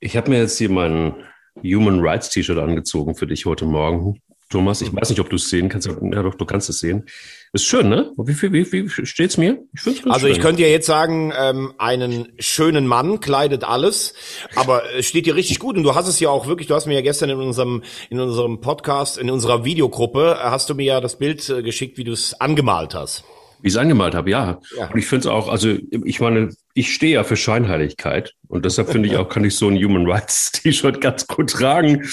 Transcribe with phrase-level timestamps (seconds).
[0.00, 1.14] Ich habe mir jetzt hier mein
[1.62, 4.20] Human Rights T-Shirt angezogen für dich heute Morgen.
[4.48, 5.88] Thomas, ich weiß nicht, ob du es sehen kannst.
[5.88, 7.06] Ja, doch, du kannst es sehen.
[7.52, 8.12] Ist schön, ne?
[8.16, 9.58] Wie, wie, wie, wie steht's mir?
[9.74, 10.36] Ich find's also schön.
[10.36, 14.14] ich könnte dir jetzt sagen, ähm, einen schönen Mann kleidet alles,
[14.54, 16.86] aber es steht dir richtig gut und du hast es ja auch wirklich, du hast
[16.86, 21.00] mir ja gestern in unserem, in unserem Podcast, in unserer Videogruppe, hast du mir ja
[21.00, 23.24] das Bild äh, geschickt, wie du es angemalt hast.
[23.66, 24.60] Wie ich es angemalt habe, ja.
[24.78, 24.86] ja.
[24.86, 28.90] Und ich finde es auch, also ich meine, ich stehe ja für Scheinheiligkeit und deshalb
[28.90, 32.08] finde ich auch, kann ich so ein Human Rights T-Shirt ganz gut tragen.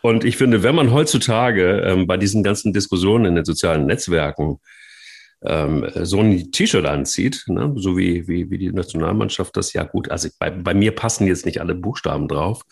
[0.00, 4.60] Und ich finde, wenn man heutzutage ähm, bei diesen ganzen Diskussionen in den sozialen Netzwerken
[5.44, 10.10] ähm, so ein T-Shirt anzieht, ne, so wie, wie, wie die Nationalmannschaft das, ja gut,
[10.10, 12.62] also bei, bei mir passen jetzt nicht alle Buchstaben drauf,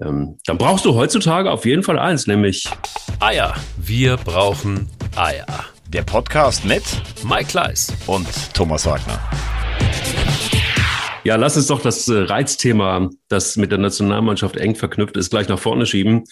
[0.00, 2.70] ähm, dann brauchst du heutzutage auf jeden Fall eins, nämlich
[3.18, 3.56] Eier.
[3.76, 5.66] Wir brauchen Eier.
[5.88, 6.82] Der Podcast mit
[7.24, 9.20] Mike Kleiss und Thomas Wagner.
[11.22, 15.48] Ja, lass uns doch das äh, Reizthema, das mit der Nationalmannschaft eng verknüpft ist, gleich
[15.48, 16.24] nach vorne schieben.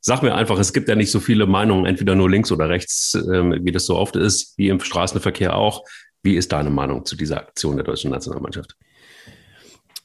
[0.00, 3.14] Sag mir einfach, es gibt ja nicht so viele Meinungen, entweder nur links oder rechts,
[3.14, 5.84] ähm, wie das so oft ist, wie im Straßenverkehr auch.
[6.22, 8.76] Wie ist deine Meinung zu dieser Aktion der deutschen Nationalmannschaft?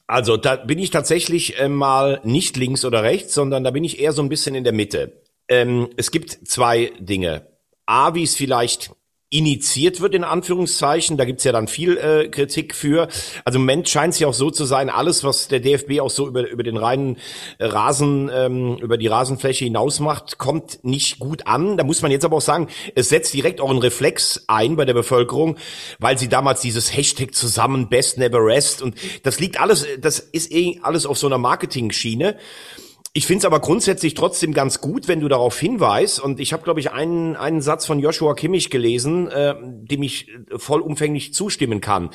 [0.08, 4.00] Also da bin ich tatsächlich äh, mal nicht links oder rechts, sondern da bin ich
[4.00, 5.22] eher so ein bisschen in der Mitte.
[5.48, 7.46] Ähm, es gibt zwei Dinge.
[7.88, 8.90] A, wie es vielleicht
[9.30, 11.18] initiiert wird, in Anführungszeichen.
[11.18, 13.08] Da gibt's ja dann viel äh, Kritik für.
[13.44, 16.10] Also im Moment scheint es ja auch so zu sein, alles, was der DFB auch
[16.10, 17.18] so über, über den reinen
[17.60, 21.76] Rasen, ähm, über die Rasenfläche hinaus macht, kommt nicht gut an.
[21.76, 24.86] Da muss man jetzt aber auch sagen, es setzt direkt auch einen Reflex ein bei
[24.86, 25.56] der Bevölkerung,
[25.98, 28.94] weil sie damals dieses Hashtag zusammen, Best Never Rest und
[29.24, 32.36] das liegt alles, das ist eh alles auf so einer Marketing-Schiene.
[33.18, 36.20] Ich finde es aber grundsätzlich trotzdem ganz gut, wenn du darauf hinweist.
[36.20, 40.30] Und ich habe, glaube ich, einen, einen Satz von Joshua Kimmich gelesen, äh, dem ich
[40.54, 42.10] vollumfänglich zustimmen kann.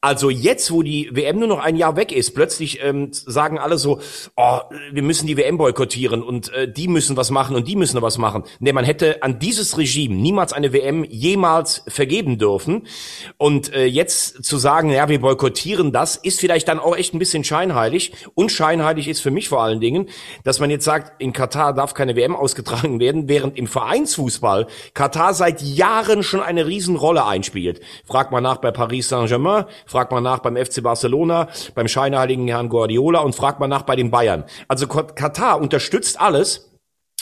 [0.00, 3.78] Also jetzt, wo die WM nur noch ein Jahr weg ist, plötzlich ähm, sagen alle
[3.78, 4.00] so,
[4.34, 4.58] oh,
[4.90, 8.18] wir müssen die WM boykottieren und äh, die müssen was machen und die müssen was
[8.18, 8.42] machen.
[8.58, 12.88] Nee, man hätte an dieses Regime niemals eine WM jemals vergeben dürfen.
[13.38, 17.20] Und äh, jetzt zu sagen, ja, wir boykottieren das, ist vielleicht dann auch echt ein
[17.20, 18.14] bisschen scheinheilig.
[18.34, 20.08] Und scheinheilig ist für mich vor allen Dingen,
[20.44, 25.34] dass man jetzt sagt, in Katar darf keine WM ausgetragen werden, während im Vereinsfußball Katar
[25.34, 27.80] seit Jahren schon eine Riesenrolle einspielt.
[28.06, 32.68] Fragt mal nach bei Paris Saint-Germain, fragt mal nach beim FC Barcelona, beim scheinheiligen Herrn
[32.68, 34.44] Guardiola und fragt mal nach bei den Bayern.
[34.68, 36.70] Also Katar unterstützt alles,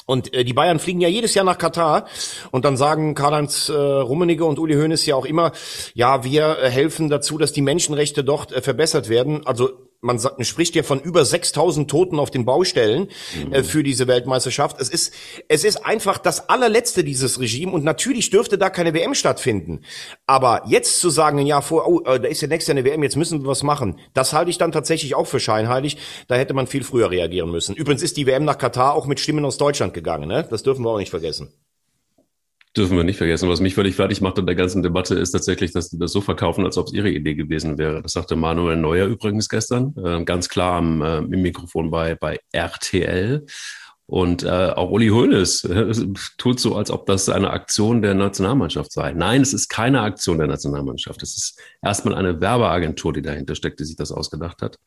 [0.08, 2.06] und äh, die Bayern fliegen ja jedes Jahr nach Katar
[2.50, 5.52] und dann sagen Karl-Heinz äh, Rummenigge und Uli Hoeneß ja auch immer,
[5.92, 9.46] ja, wir äh, helfen dazu, dass die Menschenrechte dort äh, verbessert werden.
[9.46, 13.52] Also man, sagt, man spricht ja von über 6000 Toten auf den Baustellen mhm.
[13.52, 14.80] äh, für diese Weltmeisterschaft.
[14.80, 15.12] Es ist,
[15.48, 19.80] es ist einfach das allerletzte dieses Regime und natürlich dürfte da keine WM stattfinden.
[20.26, 23.02] Aber jetzt zu sagen, ja, vor, oh, äh, da ist ja nächstes Jahr eine WM,
[23.02, 25.98] jetzt müssen wir was machen, das halte ich dann tatsächlich auch für scheinheilig.
[26.28, 27.74] Da hätte man viel früher reagieren müssen.
[27.74, 30.46] Übrigens ist die WM nach Katar auch mit Stimmen aus Deutschland gegangen, ne?
[30.48, 31.52] Das dürfen wir auch nicht vergessen
[32.76, 33.48] dürfen wir nicht vergessen.
[33.48, 36.20] Was mich völlig fertig macht in der ganzen Debatte ist tatsächlich, dass die das so
[36.20, 38.02] verkaufen, als ob es ihre Idee gewesen wäre.
[38.02, 42.40] Das sagte Manuel Neuer übrigens gestern, äh, ganz klar am, äh, im Mikrofon bei, bei
[42.52, 43.46] RTL.
[44.06, 45.92] Und äh, auch Uli Hoeneß äh,
[46.38, 49.12] tut so, als ob das eine Aktion der Nationalmannschaft sei.
[49.12, 51.22] Nein, es ist keine Aktion der Nationalmannschaft.
[51.22, 54.78] Es ist erstmal eine Werbeagentur, die dahinter steckt, die sich das ausgedacht hat.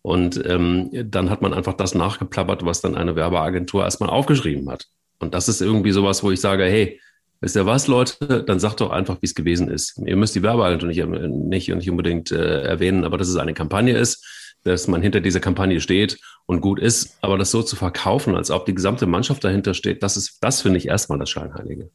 [0.00, 4.86] Und ähm, dann hat man einfach das nachgeplappert, was dann eine Werbeagentur erstmal aufgeschrieben hat.
[5.18, 7.00] Und das ist irgendwie sowas, wo ich sage, hey,
[7.44, 8.42] Wisst ihr was, Leute?
[8.42, 10.00] Dann sagt doch einfach, wie es gewesen ist.
[10.02, 13.94] Ihr müsst die Werbeagentur nicht, nicht, nicht unbedingt äh, erwähnen, aber dass es eine Kampagne
[13.94, 14.26] ist,
[14.62, 17.18] dass man hinter dieser Kampagne steht und gut ist.
[17.20, 20.62] Aber das so zu verkaufen, als ob die gesamte Mannschaft dahinter steht, das ist, das
[20.62, 21.90] finde ich erstmal das Scheinheilige.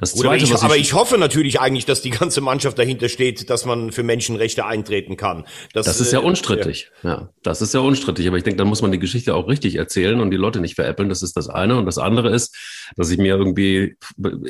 [0.00, 3.50] Das Zweite, ich, ich, aber ich hoffe natürlich eigentlich, dass die ganze Mannschaft dahinter steht,
[3.50, 5.44] dass man für Menschenrechte eintreten kann.
[5.72, 6.90] Das, das ist ja äh, unstrittig.
[7.02, 7.10] Ja.
[7.10, 8.28] ja, das ist ja unstrittig.
[8.28, 10.76] Aber ich denke, dann muss man die Geschichte auch richtig erzählen und die Leute nicht
[10.76, 11.08] veräppeln.
[11.08, 11.76] Das ist das eine.
[11.76, 12.56] Und das andere ist,
[12.96, 13.96] dass ich mir irgendwie,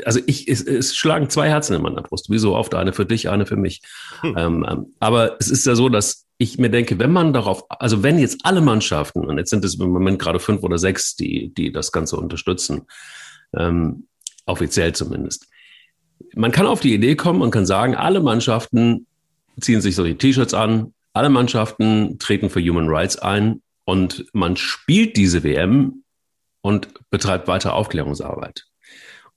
[0.04, 2.30] also ich, es, es schlagen zwei Herzen in meiner Brust.
[2.30, 3.80] Wie so oft, eine für dich, eine für mich.
[4.20, 4.34] Hm.
[4.36, 8.02] Ähm, ähm aber es ist ja so, dass ich mir denke, wenn man darauf, also
[8.02, 11.52] wenn jetzt alle Mannschaften, und jetzt sind es im Moment gerade fünf oder sechs, die,
[11.54, 12.82] die das Ganze unterstützen,
[13.56, 14.04] ähm,
[14.48, 15.46] offiziell zumindest.
[16.34, 19.06] Man kann auf die Idee kommen und kann sagen, alle Mannschaften
[19.60, 25.16] ziehen sich solche T-Shirts an, alle Mannschaften treten für Human Rights ein und man spielt
[25.16, 26.02] diese WM
[26.60, 28.66] und betreibt weiter Aufklärungsarbeit,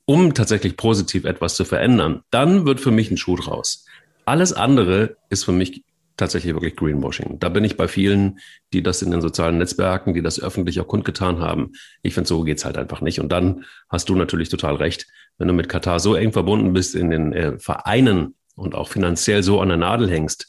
[0.05, 2.21] um tatsächlich positiv etwas zu verändern.
[2.31, 3.85] Dann wird für mich ein Schuh draus.
[4.25, 5.83] Alles andere ist für mich
[6.21, 7.39] tatsächlich wirklich Greenwashing.
[7.39, 8.39] Da bin ich bei vielen,
[8.73, 11.71] die das in den sozialen Netzwerken, die das öffentlich auch kundgetan haben.
[12.03, 13.19] Ich finde, so geht's halt einfach nicht.
[13.19, 15.07] Und dann hast du natürlich total recht.
[15.37, 19.41] Wenn du mit Katar so eng verbunden bist in den äh, Vereinen und auch finanziell
[19.41, 20.47] so an der Nadel hängst,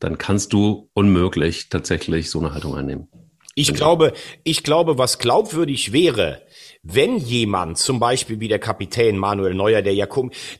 [0.00, 3.06] dann kannst du unmöglich tatsächlich so eine Haltung einnehmen.
[3.54, 4.14] Ich glaube,
[4.44, 6.42] ich glaube, was glaubwürdig wäre,
[6.84, 10.08] wenn jemand, zum Beispiel wie der Kapitän Manuel Neuer, der ja,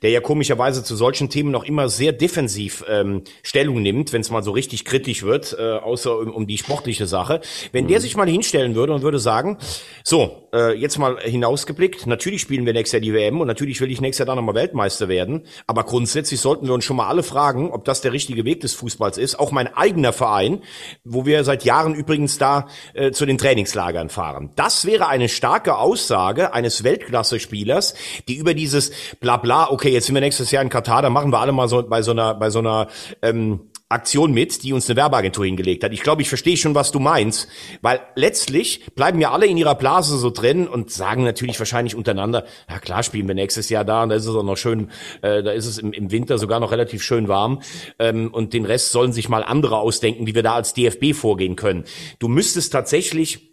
[0.03, 4.31] der ja komischerweise zu solchen Themen noch immer sehr defensiv ähm, Stellung nimmt, wenn es
[4.31, 7.41] mal so richtig kritisch wird, äh, außer um, um die sportliche Sache,
[7.73, 7.89] wenn mhm.
[7.89, 9.59] der sich mal hinstellen würde und würde sagen,
[10.05, 13.91] so, äh, jetzt mal hinausgeblickt, natürlich spielen wir nächstes Jahr die WM und natürlich will
[13.91, 17.25] ich nächstes Jahr dann nochmal Weltmeister werden, aber grundsätzlich sollten wir uns schon mal alle
[17.25, 19.41] fragen, ob das der richtige Weg des Fußballs ist.
[19.41, 20.61] Auch mein eigener Verein,
[21.03, 24.51] wo wir seit Jahren übrigens da äh, zu den Trainingslagern fahren.
[24.55, 27.95] Das wäre eine starke Aussage, Aussage eines Weltklasse-Spielers,
[28.29, 31.41] die über dieses Blabla, okay, jetzt sind wir nächstes Jahr in Katar, da machen wir
[31.41, 32.89] alle mal so bei so einer, bei so einer
[33.23, 35.93] ähm, Aktion mit, die uns eine Werbeagentur hingelegt hat.
[35.93, 37.49] Ich glaube, ich verstehe schon, was du meinst,
[37.81, 42.45] weil letztlich bleiben ja alle in ihrer Blase so drin und sagen natürlich wahrscheinlich untereinander,
[42.69, 44.91] ja klar, spielen wir nächstes Jahr da und da ist es auch noch schön,
[45.23, 47.63] äh, da ist es im, im Winter sogar noch relativ schön warm
[47.99, 51.57] ähm, und den Rest sollen sich mal andere ausdenken, wie wir da als DFB vorgehen
[51.57, 51.85] können.
[52.19, 53.52] Du müsstest tatsächlich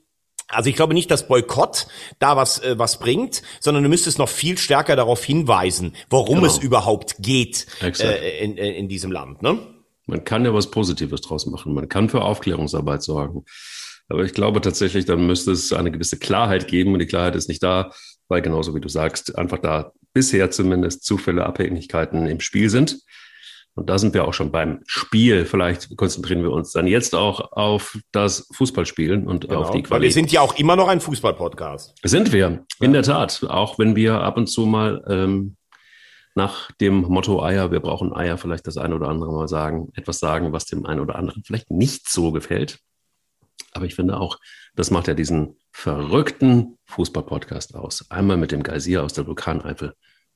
[0.50, 1.88] also ich glaube nicht, dass Boykott
[2.18, 6.48] da was äh, was bringt, sondern du müsstest noch viel stärker darauf hinweisen, warum genau.
[6.48, 9.42] es überhaupt geht äh, in, in, in diesem Land.
[9.42, 9.60] Ne?
[10.08, 11.74] Man kann ja was Positives draus machen.
[11.74, 13.46] Man kann für Aufklärungsarbeit sorgen.
[14.08, 17.48] Aber ich glaube tatsächlich, dann müsste es eine gewisse Klarheit geben und die Klarheit ist
[17.48, 17.92] nicht da,
[18.28, 23.00] weil genauso wie du sagst, einfach da bisher zumindest Zufälle, Abhängigkeiten im Spiel sind.
[23.76, 25.46] Und da sind wir auch schon beim Spiel.
[25.46, 29.92] Vielleicht konzentrieren wir uns dann jetzt auch auf das Fußballspielen und genau, auf die Qualität.
[29.92, 31.96] Weil wir sind ja auch immer noch ein Fußballpodcast.
[32.04, 33.02] Sind wir, in ja.
[33.02, 33.46] der Tat.
[33.48, 35.56] Auch wenn wir ab und zu mal ähm,
[36.36, 40.20] nach dem Motto Eier, wir brauchen Eier, vielleicht das eine oder andere mal sagen, etwas
[40.20, 42.80] sagen, was dem einen oder anderen vielleicht nicht so gefällt.
[43.72, 44.40] Aber ich finde auch,
[44.76, 48.10] das macht ja diesen verrückten Fußball-Podcast aus.
[48.10, 49.94] Einmal mit dem Geysir aus der Vulkaneifel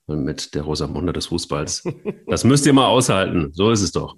[0.08, 1.84] mit der Rosamunde des Fußballs.
[2.28, 3.52] Das müsst ihr mal aushalten.
[3.54, 4.16] So ist es doch.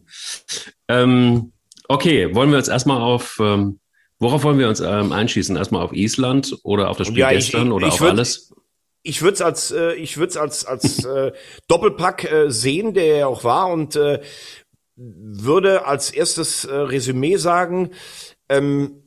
[0.88, 1.54] Ähm,
[1.88, 3.80] okay, wollen wir uns erstmal auf, ähm,
[4.20, 5.56] worauf wollen wir uns ähm, einschießen?
[5.56, 8.54] Erstmal auf Island oder auf das Spiel ja, gestern ich, oder ich auf würd, alles?
[9.04, 11.32] Ich würde es als, äh, ich würde es als, als äh,
[11.68, 14.22] Doppelpack äh, sehen, der ja auch war und äh,
[14.96, 17.92] würde als erstes äh, Resümee sagen,
[18.50, 19.05] ähm,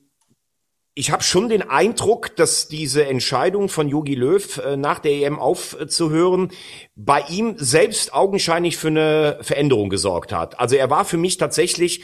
[0.99, 5.39] ich habe schon den Eindruck, dass diese Entscheidung von Yogi Löw äh, nach der EM
[5.39, 6.51] aufzuhören
[6.97, 10.59] bei ihm selbst augenscheinlich für eine Veränderung gesorgt hat.
[10.59, 12.03] Also er war für mich tatsächlich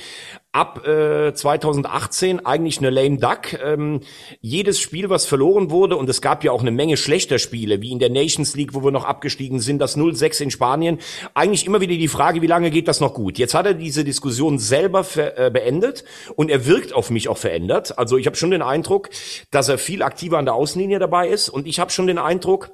[0.55, 3.55] ab äh, 2018 eigentlich eine lame duck.
[3.63, 4.01] Ähm,
[4.41, 7.91] jedes Spiel, was verloren wurde, und es gab ja auch eine Menge schlechter Spiele, wie
[7.91, 10.99] in der Nations League, wo wir noch abgestiegen sind, das 0-6 in Spanien,
[11.35, 13.37] eigentlich immer wieder die Frage, wie lange geht das noch gut?
[13.37, 16.05] Jetzt hat er diese Diskussion selber äh, beendet
[16.37, 17.99] und er wirkt auf mich auch verändert.
[17.99, 19.11] Also ich habe schon den Eindruck,
[19.51, 22.71] dass er viel aktiver an der Außenlinie dabei ist und ich habe schon den Eindruck,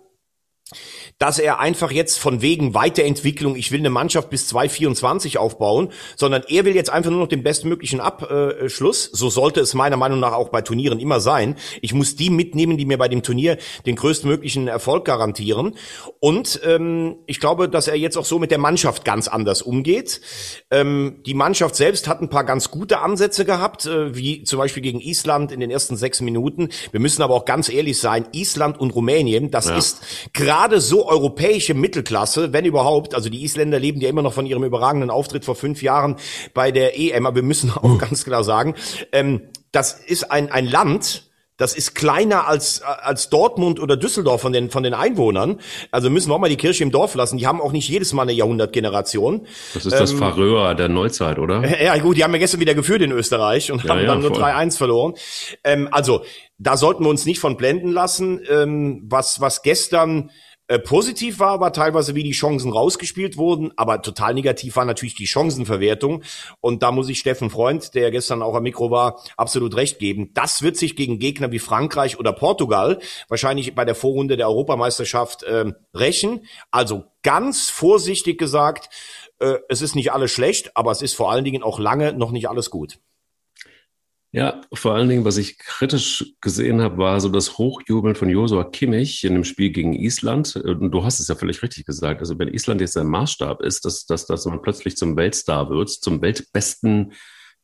[1.20, 6.44] dass er einfach jetzt von wegen Weiterentwicklung, ich will eine Mannschaft bis 224 aufbauen, sondern
[6.48, 9.04] er will jetzt einfach nur noch den bestmöglichen Abschluss.
[9.12, 11.56] So sollte es meiner Meinung nach auch bei Turnieren immer sein.
[11.82, 15.76] Ich muss die mitnehmen, die mir bei dem Turnier den größtmöglichen Erfolg garantieren.
[16.20, 20.22] Und ähm, ich glaube, dass er jetzt auch so mit der Mannschaft ganz anders umgeht.
[20.70, 24.82] Ähm, die Mannschaft selbst hat ein paar ganz gute Ansätze gehabt, äh, wie zum Beispiel
[24.82, 26.70] gegen Island in den ersten sechs Minuten.
[26.92, 29.76] Wir müssen aber auch ganz ehrlich sein, Island und Rumänien, das ja.
[29.76, 30.00] ist
[30.32, 33.14] gerade so europäische Mittelklasse, wenn überhaupt.
[33.14, 36.16] Also die Isländer leben ja immer noch von ihrem überragenden Auftritt vor fünf Jahren
[36.54, 37.26] bei der EM.
[37.26, 38.74] Aber wir müssen auch ganz klar sagen,
[39.12, 39.42] ähm,
[39.72, 41.30] das ist ein, ein Land,
[41.60, 45.60] das ist kleiner als, als Dortmund oder Düsseldorf von den, von den Einwohnern.
[45.90, 47.36] Also müssen wir auch mal die Kirche im Dorf lassen.
[47.36, 49.46] Die haben auch nicht jedes Mal eine Jahrhundertgeneration.
[49.74, 51.62] Das ist das ähm, Färöer der Neuzeit, oder?
[51.82, 54.22] Ja, gut, die haben ja gestern wieder geführt in Österreich und ja, haben ja, dann
[54.22, 55.14] nur 3-1 verloren.
[55.62, 56.24] Ähm, also,
[56.56, 58.40] da sollten wir uns nicht von blenden lassen.
[58.50, 60.30] Ähm, was, was gestern
[60.70, 65.16] äh, positiv war war teilweise, wie die Chancen rausgespielt wurden, aber total negativ war natürlich
[65.16, 66.22] die Chancenverwertung.
[66.60, 70.30] Und da muss ich Steffen Freund, der gestern auch am Mikro war, absolut recht geben.
[70.32, 75.42] Das wird sich gegen Gegner wie Frankreich oder Portugal wahrscheinlich bei der Vorrunde der Europameisterschaft
[75.42, 76.46] äh, rächen.
[76.70, 78.90] Also ganz vorsichtig gesagt,
[79.40, 82.30] äh, es ist nicht alles schlecht, aber es ist vor allen Dingen auch lange noch
[82.30, 83.00] nicht alles gut.
[84.32, 88.62] Ja, vor allen Dingen, was ich kritisch gesehen habe, war so das Hochjubeln von Josua
[88.62, 90.54] Kimmich in dem Spiel gegen Island.
[90.54, 92.20] Und du hast es ja völlig richtig gesagt.
[92.20, 95.90] Also wenn Island jetzt der Maßstab ist, dass, dass, dass man plötzlich zum Weltstar wird,
[95.90, 97.12] zum weltbesten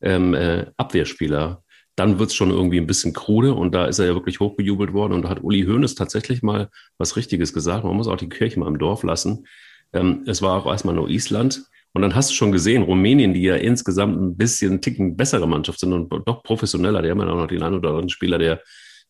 [0.00, 1.62] ähm, äh, Abwehrspieler,
[1.94, 3.54] dann wird's schon irgendwie ein bisschen krude.
[3.54, 5.12] Und da ist er ja wirklich hochgejubelt worden.
[5.12, 6.68] Und da hat Uli Hoeneß tatsächlich mal
[6.98, 7.84] was Richtiges gesagt.
[7.84, 9.46] Man muss auch die Kirche mal im Dorf lassen.
[9.92, 11.62] Ähm, es war auch erstmal nur Island.
[11.96, 15.80] Und dann hast du schon gesehen, Rumänien, die ja insgesamt ein bisschen ticken bessere Mannschaft
[15.80, 18.60] sind und noch professioneller, die haben ja auch noch den einen oder anderen Spieler, der,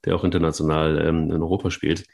[0.05, 2.05] der auch international ähm, in Europa spielt.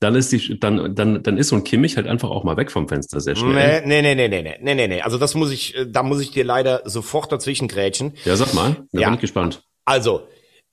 [0.00, 2.70] Dann ist die, dann, dann, dann ist so ein Kimmich halt einfach auch mal weg
[2.70, 3.82] vom Fenster sehr schnell.
[3.84, 5.02] Nee, nee, nee, nee, nee, nee, nee, nee.
[5.02, 8.14] Also das muss ich, da muss ich dir leider sofort dazwischen grätschen.
[8.24, 9.08] Ja, sag mal, da ja.
[9.08, 9.62] bin ich gespannt.
[9.84, 10.22] Also,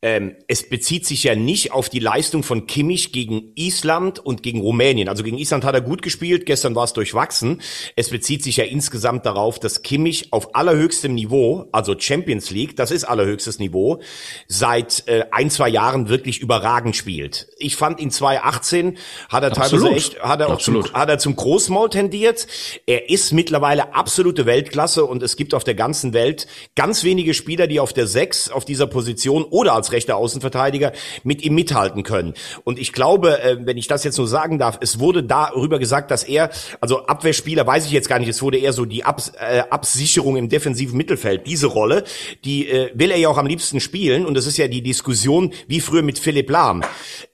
[0.01, 4.61] ähm, es bezieht sich ja nicht auf die Leistung von Kimmich gegen Island und gegen
[4.61, 5.09] Rumänien.
[5.09, 7.61] Also gegen Island hat er gut gespielt, gestern war es durchwachsen.
[7.97, 12.91] Es bezieht sich ja insgesamt darauf, dass Kimmich auf allerhöchstem Niveau, also Champions League, das
[12.91, 14.01] ist allerhöchstes Niveau,
[14.47, 17.49] seit äh, ein, zwei Jahren wirklich überragend spielt.
[17.57, 19.83] Ich fand ihn 2018, hat er Absolut.
[19.83, 20.93] teilweise echt, hat er, auch zum, Absolut.
[20.93, 22.47] hat er zum Großmaul tendiert.
[22.85, 27.67] Er ist mittlerweile absolute Weltklasse und es gibt auf der ganzen Welt ganz wenige Spieler,
[27.67, 30.91] die auf der Sechs, auf dieser Position oder als rechter Außenverteidiger
[31.23, 32.33] mit ihm mithalten können.
[32.63, 36.11] Und ich glaube, äh, wenn ich das jetzt nur sagen darf, es wurde darüber gesagt,
[36.11, 36.49] dass er,
[36.81, 40.35] also Abwehrspieler weiß ich jetzt gar nicht, es wurde eher so die Abs äh, Absicherung
[40.35, 42.03] im defensiven Mittelfeld, diese Rolle,
[42.43, 45.53] die äh, will er ja auch am liebsten spielen und das ist ja die Diskussion
[45.67, 46.83] wie früher mit Philipp Lahm.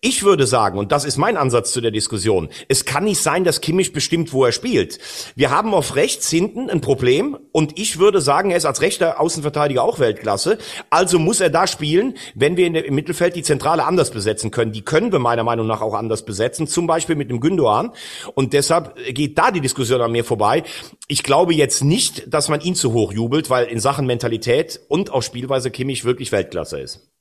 [0.02, 3.44] Ich würde sagen, und das ist mein Ansatz zu der Diskussion, es kann nicht sein,
[3.44, 5.00] dass Kimmich bestimmt, wo er spielt.
[5.36, 9.20] Wir haben auf rechts hinten ein Problem und ich würde sagen, er ist als rechter
[9.20, 10.58] Außenverteidiger auch Weltklasse,
[10.90, 14.52] also muss er da spielen, wenn wir in der, im Mittelfeld die Zentrale anders besetzen
[14.52, 14.72] können.
[14.72, 17.92] Die können wir meiner Meinung nach auch anders besetzen, zum Beispiel mit dem Gündogan.
[18.36, 20.64] Und deshalb geht da die Diskussion an mir vorbei.
[21.08, 25.12] Ich glaube jetzt nicht, dass man ihn zu hoch jubelt, weil in Sachen Mentalität und
[25.12, 27.15] auch Spielweise Kimmich wirklich Weltklasse ist.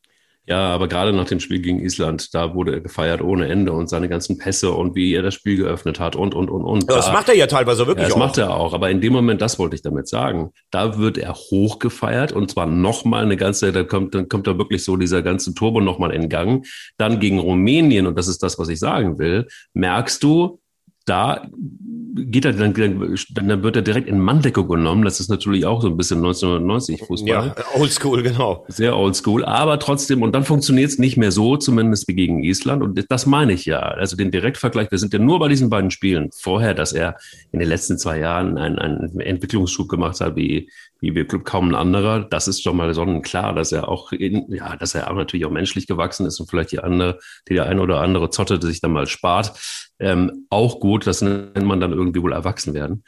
[0.47, 3.89] Ja, aber gerade nach dem Spiel gegen Island, da wurde er gefeiert ohne Ende und
[3.89, 6.83] seine ganzen Pässe und wie er das Spiel geöffnet hat und, und, und, und.
[6.91, 8.19] Ja, das Da- macht er ja teilweise wirklich Ja, das auch.
[8.19, 8.75] macht er auch.
[8.75, 12.67] Aber in dem Moment, das wollte ich damit sagen, da wird er hochgefeiert und zwar
[12.67, 16.29] nochmal eine ganze, da kommt, dann kommt da wirklich so dieser ganze Turbo nochmal in
[16.29, 16.67] Gang.
[16.99, 20.61] Dann gegen Rumänien, und das ist das, was ich sagen will, merkst du,
[21.05, 21.47] da
[22.17, 25.05] geht er dann, dann, wird er direkt in Manndeckung genommen.
[25.05, 27.29] Das ist natürlich auch so ein bisschen 1990 Fußball.
[27.29, 28.65] Ja, oldschool, genau.
[28.69, 32.83] Sehr oldschool, aber trotzdem, und dann funktioniert es nicht mehr so, zumindest wie gegen Island.
[32.83, 33.81] Und das meine ich ja.
[33.81, 37.17] Also den Direktvergleich, wir sind ja nur bei diesen beiden Spielen vorher, dass er
[37.51, 40.71] in den letzten zwei Jahren einen, einen Entwicklungsschub gemacht hat, wie,
[41.01, 42.21] wie wir kaum ein anderer.
[42.21, 45.51] Das ist schon mal sonnenklar, dass er auch, in, ja, dass er auch natürlich auch
[45.51, 47.19] menschlich gewachsen ist und vielleicht die andere,
[47.49, 49.53] die der eine oder andere Zotte sich dann mal spart.
[49.99, 53.05] Ähm, auch gut, das nennt man dann irgendwie wohl erwachsen werden.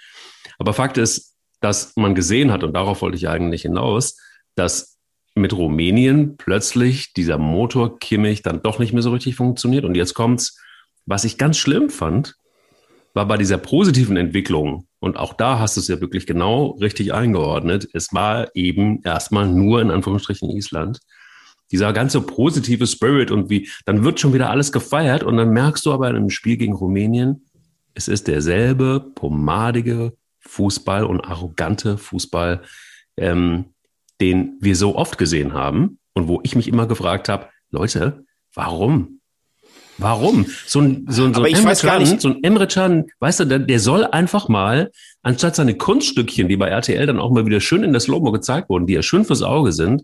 [0.59, 4.17] Aber Fakt ist, dass man gesehen hat, und darauf wollte ich eigentlich hinaus,
[4.55, 4.99] dass
[5.35, 9.85] mit Rumänien plötzlich dieser Motor Kimmich dann doch nicht mehr so richtig funktioniert.
[9.85, 10.59] Und jetzt kommt's,
[11.05, 12.37] was ich ganz schlimm fand,
[13.15, 17.15] war bei dieser positiven Entwicklung, und auch da hast du es ja wirklich genau richtig
[17.15, 21.01] eingeordnet, es war eben erstmal nur in Anführungsstrichen Island.
[21.73, 25.85] Dieser ganze positive Spirit und wie, dann wird schon wieder alles gefeiert und dann merkst
[25.85, 27.47] du aber in einem Spiel gegen Rumänien,
[27.95, 32.63] es ist derselbe pomadige Fußball und arrogante Fußball,
[33.17, 33.67] ähm,
[34.21, 39.21] den wir so oft gesehen haben und wo ich mich immer gefragt habe, Leute, warum?
[39.99, 40.47] Warum?
[40.67, 43.59] So ein, so ein, so ein Emre Can, so ein Emre Can, weißt du, der,
[43.61, 44.91] der soll einfach mal,
[45.23, 48.69] anstatt seine Kunststückchen, die bei RTL dann auch mal wieder schön in das Logo gezeigt
[48.69, 50.03] wurden, die ja schön fürs Auge sind,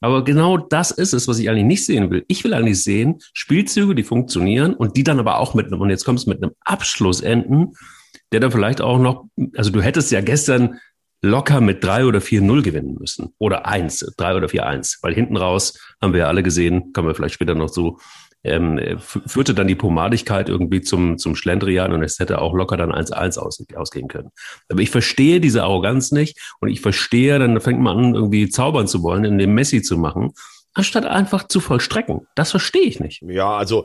[0.00, 2.24] aber genau das ist es, was ich eigentlich nicht sehen will.
[2.28, 5.90] Ich will eigentlich sehen, Spielzüge, die funktionieren und die dann aber auch mit einem, und
[5.90, 7.72] jetzt kommst du mit einem Abschluss enden,
[8.32, 10.78] der dann vielleicht auch noch, also du hättest ja gestern
[11.24, 13.34] locker mit drei oder vier Null gewinnen müssen.
[13.38, 14.98] Oder eins, drei oder vier eins.
[15.02, 17.98] Weil hinten raus haben wir ja alle gesehen, kommen wir vielleicht später noch so,
[18.44, 22.92] ähm, führte dann die Pomadigkeit irgendwie zum, zum Schlendrian und es hätte auch locker dann
[22.92, 24.30] 1-1 aus, ausgehen können.
[24.68, 28.86] Aber ich verstehe diese Arroganz nicht und ich verstehe, dann fängt man an, irgendwie zaubern
[28.86, 30.32] zu wollen, in dem Messi zu machen,
[30.74, 32.26] anstatt einfach zu vollstrecken.
[32.34, 33.22] Das verstehe ich nicht.
[33.22, 33.84] Ja, also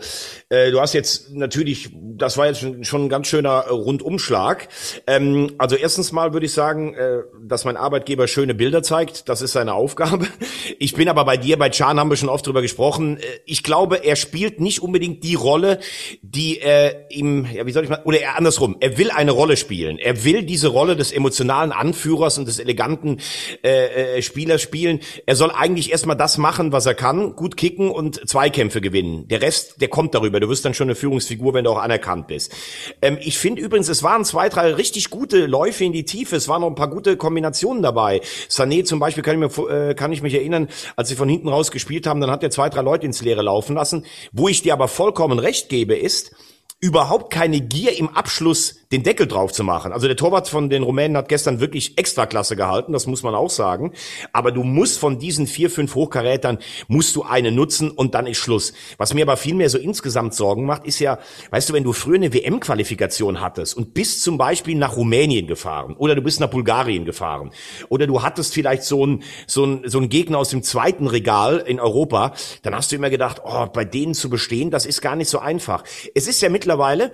[0.50, 4.68] äh, du hast jetzt natürlich, das war jetzt schon, ein ganz schöner äh, Rundumschlag.
[5.06, 9.42] Ähm, also erstens mal würde ich sagen, äh, dass mein Arbeitgeber schöne Bilder zeigt, das
[9.42, 10.28] ist seine Aufgabe.
[10.82, 13.18] Ich bin aber bei dir, bei Chan haben wir schon oft drüber gesprochen.
[13.18, 15.80] Äh, Ich glaube, er spielt nicht unbedingt die Rolle,
[16.22, 19.58] die äh, ihm, ja, wie soll ich mal, oder er andersrum, er will eine Rolle
[19.58, 19.98] spielen.
[20.00, 23.20] Er will diese Rolle des emotionalen Anführers und des eleganten
[23.64, 25.00] äh, äh, Spielers spielen.
[25.26, 29.28] Er soll eigentlich erstmal das machen, was er kann, gut kicken und Zweikämpfe gewinnen.
[29.28, 30.40] Der Rest, der kommt darüber.
[30.40, 32.54] Du wirst dann schon eine Führungsfigur, wenn du auch anerkannt bist.
[33.02, 36.36] Ähm, ich finde übrigens, es waren zwei, drei richtig gute Läufe in die Tiefe.
[36.36, 38.22] Es waren noch ein paar gute Kombinationen dabei.
[38.50, 41.48] Sané zum Beispiel kann ich, mir, äh, kann ich mich erinnern, als sie von hinten
[41.48, 44.06] raus gespielt haben, dann hat er zwei, drei Leute ins Leere laufen lassen.
[44.32, 46.32] Wo ich dir aber vollkommen recht gebe, ist,
[46.80, 49.92] überhaupt keine Gier im Abschluss den Deckel drauf zu machen.
[49.92, 53.52] Also der Torwart von den Rumänen hat gestern wirklich Extraklasse gehalten, das muss man auch
[53.52, 53.94] sagen.
[54.34, 58.38] Aber du musst von diesen vier, fünf Hochkarätern, musst du eine nutzen und dann ist
[58.38, 58.74] Schluss.
[58.98, 61.20] Was mir aber viel mehr so insgesamt Sorgen macht, ist ja,
[61.52, 65.96] weißt du, wenn du früher eine WM-Qualifikation hattest und bist zum Beispiel nach Rumänien gefahren
[65.96, 67.52] oder du bist nach Bulgarien gefahren
[67.90, 71.58] oder du hattest vielleicht so einen so einen, so einen Gegner aus dem zweiten Regal
[71.60, 75.16] in Europa, dann hast du immer gedacht, oh, bei denen zu bestehen, das ist gar
[75.16, 75.84] nicht so einfach.
[76.16, 77.12] Es ist ja mittlerweile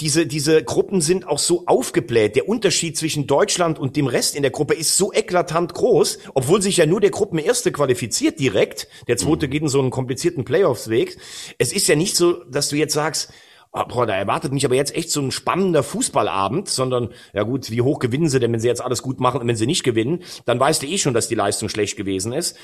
[0.00, 2.36] diese, diese Gruppen sind auch so aufgebläht.
[2.36, 6.62] Der Unterschied zwischen Deutschland und dem Rest in der Gruppe ist so eklatant groß, obwohl
[6.62, 8.86] sich ja nur der Gruppenerste qualifiziert direkt.
[9.08, 9.50] Der zweite mhm.
[9.50, 11.18] geht in so einen komplizierten Playoffs-Weg.
[11.58, 13.32] Es ist ja nicht so, dass du jetzt sagst,
[13.72, 17.82] boah, da erwartet mich aber jetzt echt so ein spannender Fußballabend, sondern, ja gut, wie
[17.82, 20.22] hoch gewinnen sie denn, wenn sie jetzt alles gut machen und wenn sie nicht gewinnen,
[20.46, 22.56] dann weißt du eh schon, dass die Leistung schlecht gewesen ist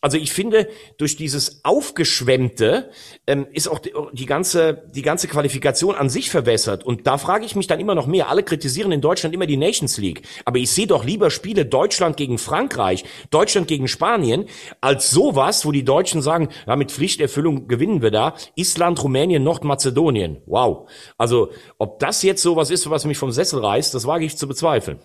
[0.00, 2.90] also ich finde, durch dieses Aufgeschwemmte
[3.26, 6.84] ähm, ist auch die, die, ganze, die ganze Qualifikation an sich verwässert.
[6.84, 8.28] Und da frage ich mich dann immer noch mehr.
[8.28, 10.22] Alle kritisieren in Deutschland immer die Nations League.
[10.44, 14.44] Aber ich sehe doch lieber Spiele Deutschland gegen Frankreich, Deutschland gegen Spanien,
[14.80, 18.34] als sowas, wo die Deutschen sagen, ja, mit Pflichterfüllung gewinnen wir da.
[18.54, 20.36] Island, Rumänien, Nordmazedonien.
[20.48, 20.88] Wow.
[21.16, 24.48] Also, ob das jetzt sowas ist, was mich vom Sessel reißt, das wage ich zu
[24.48, 24.98] bezweifeln.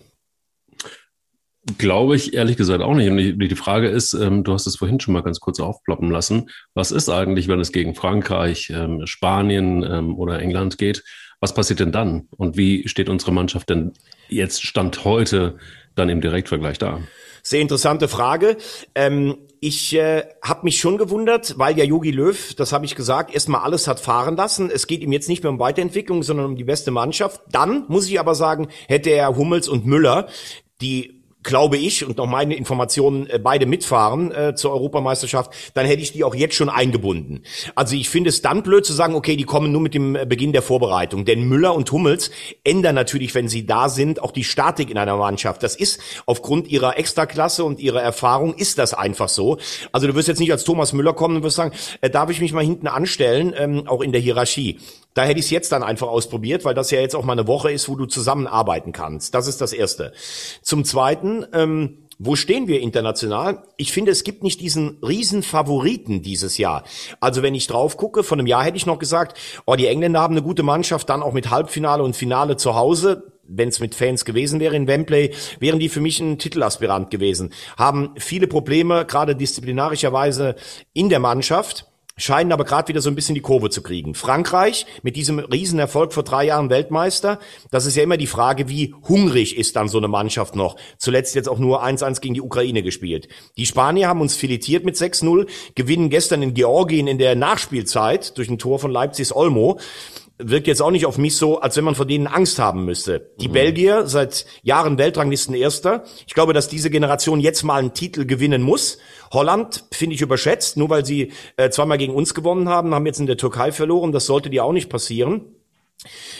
[1.78, 3.08] Glaube ich ehrlich gesagt auch nicht.
[3.08, 6.50] Und die, Frage ist, ähm, du hast es vorhin schon mal ganz kurz aufploppen lassen.
[6.74, 11.02] Was ist eigentlich, wenn es gegen Frankreich, ähm, Spanien ähm, oder England geht?
[11.40, 12.28] Was passiert denn dann?
[12.36, 13.92] Und wie steht unsere Mannschaft denn
[14.28, 15.56] jetzt Stand heute
[15.94, 17.00] dann im Direktvergleich da?
[17.46, 18.56] Sehr interessante Frage.
[18.94, 23.34] Ähm, ich äh, habe mich schon gewundert, weil ja Yogi Löw, das habe ich gesagt,
[23.34, 24.70] erstmal alles hat fahren lassen.
[24.70, 27.42] Es geht ihm jetzt nicht mehr um Weiterentwicklung, sondern um die beste Mannschaft.
[27.50, 30.28] Dann muss ich aber sagen, hätte er Hummels und Müller,
[30.80, 36.02] die glaube ich, und noch meine Informationen äh, beide mitfahren äh, zur Europameisterschaft, dann hätte
[36.02, 37.42] ich die auch jetzt schon eingebunden.
[37.74, 40.26] Also ich finde es dann blöd zu sagen, okay, die kommen nur mit dem äh,
[40.26, 41.24] Beginn der Vorbereitung.
[41.24, 42.30] Denn Müller und Hummels
[42.64, 45.62] ändern natürlich, wenn sie da sind, auch die Statik in einer Mannschaft.
[45.62, 49.58] Das ist aufgrund ihrer Extraklasse und ihrer Erfahrung ist das einfach so.
[49.92, 52.40] Also du wirst jetzt nicht als Thomas Müller kommen und wirst sagen, äh, darf ich
[52.40, 54.78] mich mal hinten anstellen, ähm, auch in der Hierarchie.
[55.14, 57.46] Da hätte ich es jetzt dann einfach ausprobiert, weil das ja jetzt auch mal eine
[57.46, 59.34] Woche ist, wo du zusammenarbeiten kannst.
[59.34, 60.12] Das ist das Erste.
[60.60, 63.64] Zum Zweiten, ähm, wo stehen wir international?
[63.76, 66.84] Ich finde, es gibt nicht diesen riesen Favoriten dieses Jahr.
[67.20, 70.20] Also wenn ich drauf gucke, von einem Jahr hätte ich noch gesagt, oh, die Engländer
[70.20, 73.32] haben eine gute Mannschaft, dann auch mit Halbfinale und Finale zu Hause.
[73.46, 77.52] Wenn es mit Fans gewesen wäre in Wembley, wären die für mich ein Titelaspirant gewesen.
[77.76, 80.54] Haben viele Probleme, gerade disziplinarischerweise
[80.94, 84.14] in der Mannschaft scheinen aber gerade wieder so ein bisschen die Kurve zu kriegen.
[84.14, 87.38] Frankreich mit diesem Riesenerfolg vor drei Jahren Weltmeister,
[87.70, 90.76] das ist ja immer die Frage, wie hungrig ist dann so eine Mannschaft noch.
[90.98, 93.28] Zuletzt jetzt auch nur 1-1 gegen die Ukraine gespielt.
[93.56, 98.48] Die Spanier haben uns filetiert mit 6-0, gewinnen gestern in Georgien in der Nachspielzeit durch
[98.48, 99.78] ein Tor von Leipzigs Olmo
[100.38, 103.30] wirkt jetzt auch nicht auf mich so, als wenn man vor denen Angst haben müsste.
[103.40, 103.52] Die mhm.
[103.52, 106.04] Belgier seit Jahren Weltranglisten Erster.
[106.26, 108.98] Ich glaube, dass diese Generation jetzt mal einen Titel gewinnen muss.
[109.32, 113.20] Holland finde ich überschätzt, nur weil sie äh, zweimal gegen uns gewonnen haben, haben jetzt
[113.20, 114.12] in der Türkei verloren.
[114.12, 115.54] Das sollte dir auch nicht passieren.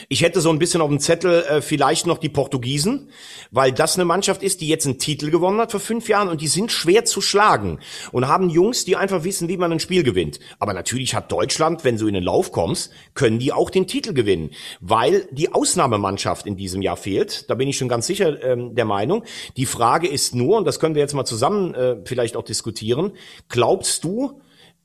[0.09, 3.09] Ich hätte so ein bisschen auf dem Zettel äh, vielleicht noch die Portugiesen,
[3.51, 6.41] weil das eine Mannschaft ist, die jetzt einen Titel gewonnen hat vor fünf Jahren und
[6.41, 7.79] die sind schwer zu schlagen
[8.11, 10.39] und haben Jungs, die einfach wissen, wie man ein Spiel gewinnt.
[10.59, 14.13] Aber natürlich hat Deutschland, wenn du in den Lauf kommst, können die auch den Titel
[14.13, 17.49] gewinnen, weil die Ausnahmemannschaft in diesem Jahr fehlt.
[17.49, 19.23] Da bin ich schon ganz sicher ähm, der Meinung.
[19.57, 23.13] Die Frage ist nur, und das können wir jetzt mal zusammen äh, vielleicht auch diskutieren,
[23.49, 24.41] glaubst du,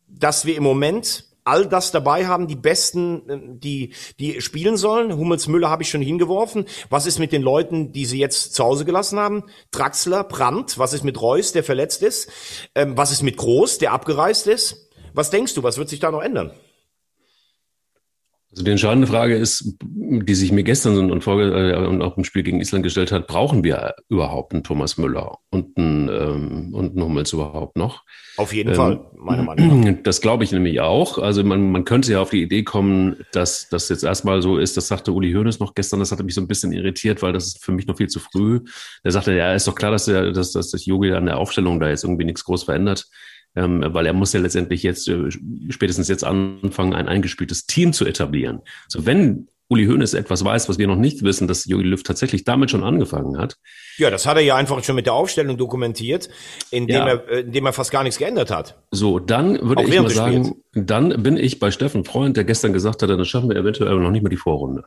[0.09, 5.17] dass wir im Moment all das dabei haben, die Besten, äh, die, die spielen sollen.
[5.17, 6.65] Hummels Müller habe ich schon hingeworfen.
[6.89, 9.45] Was ist mit den Leuten, die sie jetzt zu Hause gelassen haben?
[9.71, 12.31] Draxler, Brandt, was ist mit Reus, der verletzt ist?
[12.75, 14.91] Ähm, was ist mit Groß, der abgereist ist?
[15.13, 16.53] Was denkst du, was wird sich da noch ändern?
[18.53, 22.25] Also die entscheidende Frage ist, die sich mir gestern und, Folge, äh, und auch im
[22.25, 26.91] Spiel gegen Island gestellt hat, brauchen wir überhaupt einen Thomas Müller und einen, ähm, und
[26.93, 28.03] einen Hummels überhaupt noch?
[28.37, 29.95] Auf jeden ähm, Fall, meiner Meinung nach.
[30.03, 31.19] Das glaube ich nämlich auch.
[31.19, 34.77] Also man, man könnte ja auf die Idee kommen, dass das jetzt erstmal so ist,
[34.77, 37.47] das sagte Uli Hoeneß noch gestern, das hatte mich so ein bisschen irritiert, weil das
[37.47, 38.61] ist für mich noch viel zu früh.
[39.05, 41.79] Der sagte, ja, ist doch klar, dass, der, dass, dass das Yogi an der Aufstellung
[41.79, 43.07] da jetzt irgendwie nichts groß verändert
[43.57, 45.31] ähm, weil er muss ja letztendlich jetzt äh,
[45.71, 48.61] spätestens jetzt anfangen, ein eingespieltes Team zu etablieren.
[48.89, 52.43] So wenn Uli Hoeneß etwas weiß, was wir noch nicht wissen, dass Jogi Löw tatsächlich
[52.43, 53.57] damit schon angefangen hat.
[53.99, 56.29] Ja, das hat er ja einfach schon mit der Aufstellung dokumentiert,
[56.73, 57.07] indem, ja.
[57.07, 58.83] er, äh, indem er fast gar nichts geändert hat.
[58.91, 60.91] So, dann würde Auch ich mal sagen, spielt.
[60.91, 64.11] dann bin ich bei Steffen Freund, der gestern gesagt hat, dann schaffen wir eventuell noch
[64.11, 64.87] nicht mal die Vorrunde.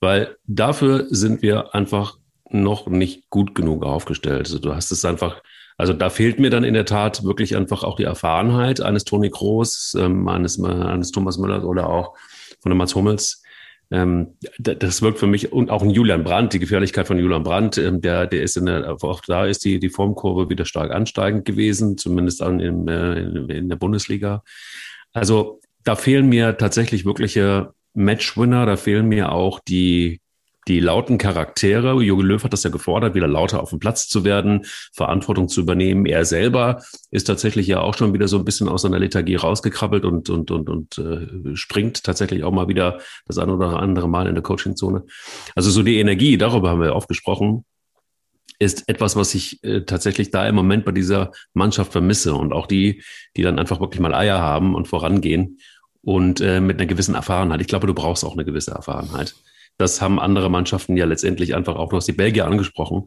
[0.00, 2.18] Weil dafür sind wir einfach
[2.50, 4.40] noch nicht gut genug aufgestellt.
[4.40, 5.40] Also du hast es einfach
[5.76, 9.30] also da fehlt mir dann in der Tat wirklich einfach auch die Erfahrenheit eines Toni
[9.30, 12.16] Kroos, ähm, eines, eines Thomas Müllers oder auch
[12.60, 13.42] von dem Mats Hummels.
[13.90, 17.76] Ähm, das wirkt für mich und auch ein Julian Brandt, die Gefährlichkeit von Julian Brandt,
[17.76, 21.44] ähm, der, der ist in der, auch da ist die, die Formkurve wieder stark ansteigend
[21.44, 24.42] gewesen, zumindest an, in, äh, in der Bundesliga.
[25.12, 30.20] Also da fehlen mir tatsächlich wirkliche Matchwinner, da fehlen mir auch die
[30.68, 32.00] die lauten Charaktere.
[32.02, 35.60] Jogi Löw hat das ja gefordert, wieder lauter auf dem Platz zu werden, Verantwortung zu
[35.60, 36.06] übernehmen.
[36.06, 40.04] Er selber ist tatsächlich ja auch schon wieder so ein bisschen aus seiner Lethargie rausgekrabbelt
[40.04, 44.26] und, und, und, und äh, springt tatsächlich auch mal wieder das eine oder andere Mal
[44.26, 45.04] in der Coachingzone.
[45.54, 47.64] Also so die Energie, darüber haben wir oft gesprochen,
[48.58, 52.66] ist etwas, was ich äh, tatsächlich da im Moment bei dieser Mannschaft vermisse und auch
[52.66, 53.02] die,
[53.36, 55.58] die dann einfach wirklich mal Eier haben und vorangehen
[56.02, 57.60] und äh, mit einer gewissen Erfahrenheit.
[57.60, 59.34] Ich glaube, du brauchst auch eine gewisse Erfahrenheit.
[59.76, 63.04] Das haben andere Mannschaften ja letztendlich einfach auch, hast die Belgier angesprochen.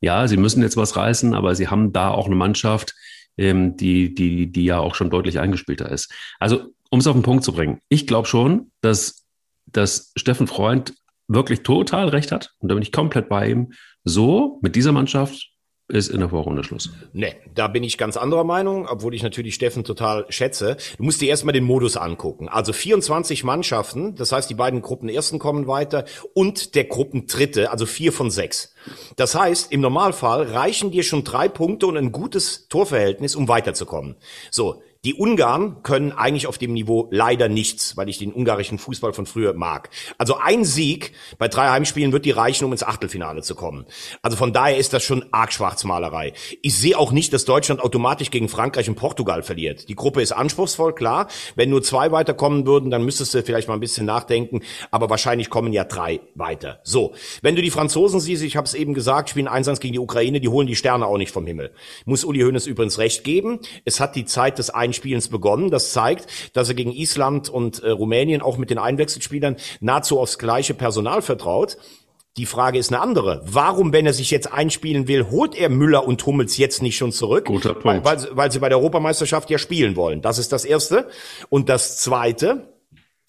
[0.00, 2.94] Ja, sie müssen jetzt was reißen, aber sie haben da auch eine Mannschaft,
[3.36, 6.12] ähm, die, die, die ja auch schon deutlich eingespielter ist.
[6.38, 9.26] Also, um es auf den Punkt zu bringen, ich glaube schon, dass,
[9.66, 10.94] dass Steffen Freund
[11.28, 12.54] wirklich total recht hat.
[12.58, 13.72] Und da bin ich komplett bei ihm.
[14.04, 15.50] So, mit dieser Mannschaft
[15.88, 16.90] ist in der Vorrunde Schluss.
[17.12, 20.76] Nee, da bin ich ganz anderer Meinung, obwohl ich natürlich Steffen total schätze.
[20.98, 22.48] Du musst dir erstmal den Modus angucken.
[22.48, 27.70] Also 24 Mannschaften, das heißt, die beiden Gruppen ersten kommen weiter und der Gruppen dritte,
[27.70, 28.74] also vier von sechs.
[29.16, 34.16] Das heißt, im Normalfall reichen dir schon drei Punkte und ein gutes Torverhältnis, um weiterzukommen.
[34.50, 39.12] So, die Ungarn können eigentlich auf dem Niveau leider nichts, weil ich den ungarischen Fußball
[39.12, 39.90] von früher mag.
[40.18, 43.86] Also ein Sieg bei drei Heimspielen wird die reichen, um ins Achtelfinale zu kommen.
[44.22, 46.32] Also von daher ist das schon arg Schwarzmalerei.
[46.62, 49.88] Ich sehe auch nicht, dass Deutschland automatisch gegen Frankreich und Portugal verliert.
[49.88, 51.28] Die Gruppe ist anspruchsvoll, klar.
[51.54, 54.62] Wenn nur zwei weiterkommen würden, dann müsstest du vielleicht mal ein bisschen nachdenken.
[54.90, 56.80] Aber wahrscheinlich kommen ja drei weiter.
[56.82, 60.00] So, wenn du die Franzosen siehst, ich habe es eben gesagt, spielen Einsatz gegen die
[60.00, 61.72] Ukraine, die holen die Sterne auch nicht vom Himmel.
[62.04, 63.60] Muss Uli Hoeneß übrigens recht geben.
[63.84, 65.70] Es hat die Zeit des Einspielens begonnen.
[65.70, 70.38] Das zeigt, dass er gegen Island und äh, Rumänien auch mit den Einwechselspielern nahezu aufs
[70.38, 71.76] gleiche Personal vertraut.
[72.36, 73.42] Die Frage ist eine andere.
[73.44, 77.10] Warum, wenn er sich jetzt einspielen will, holt er Müller und Hummels jetzt nicht schon
[77.10, 77.46] zurück?
[77.46, 78.04] Guter Punkt.
[78.04, 80.22] Weil, weil, weil sie bei der Europameisterschaft ja spielen wollen.
[80.22, 81.08] Das ist das Erste.
[81.48, 82.68] Und das Zweite,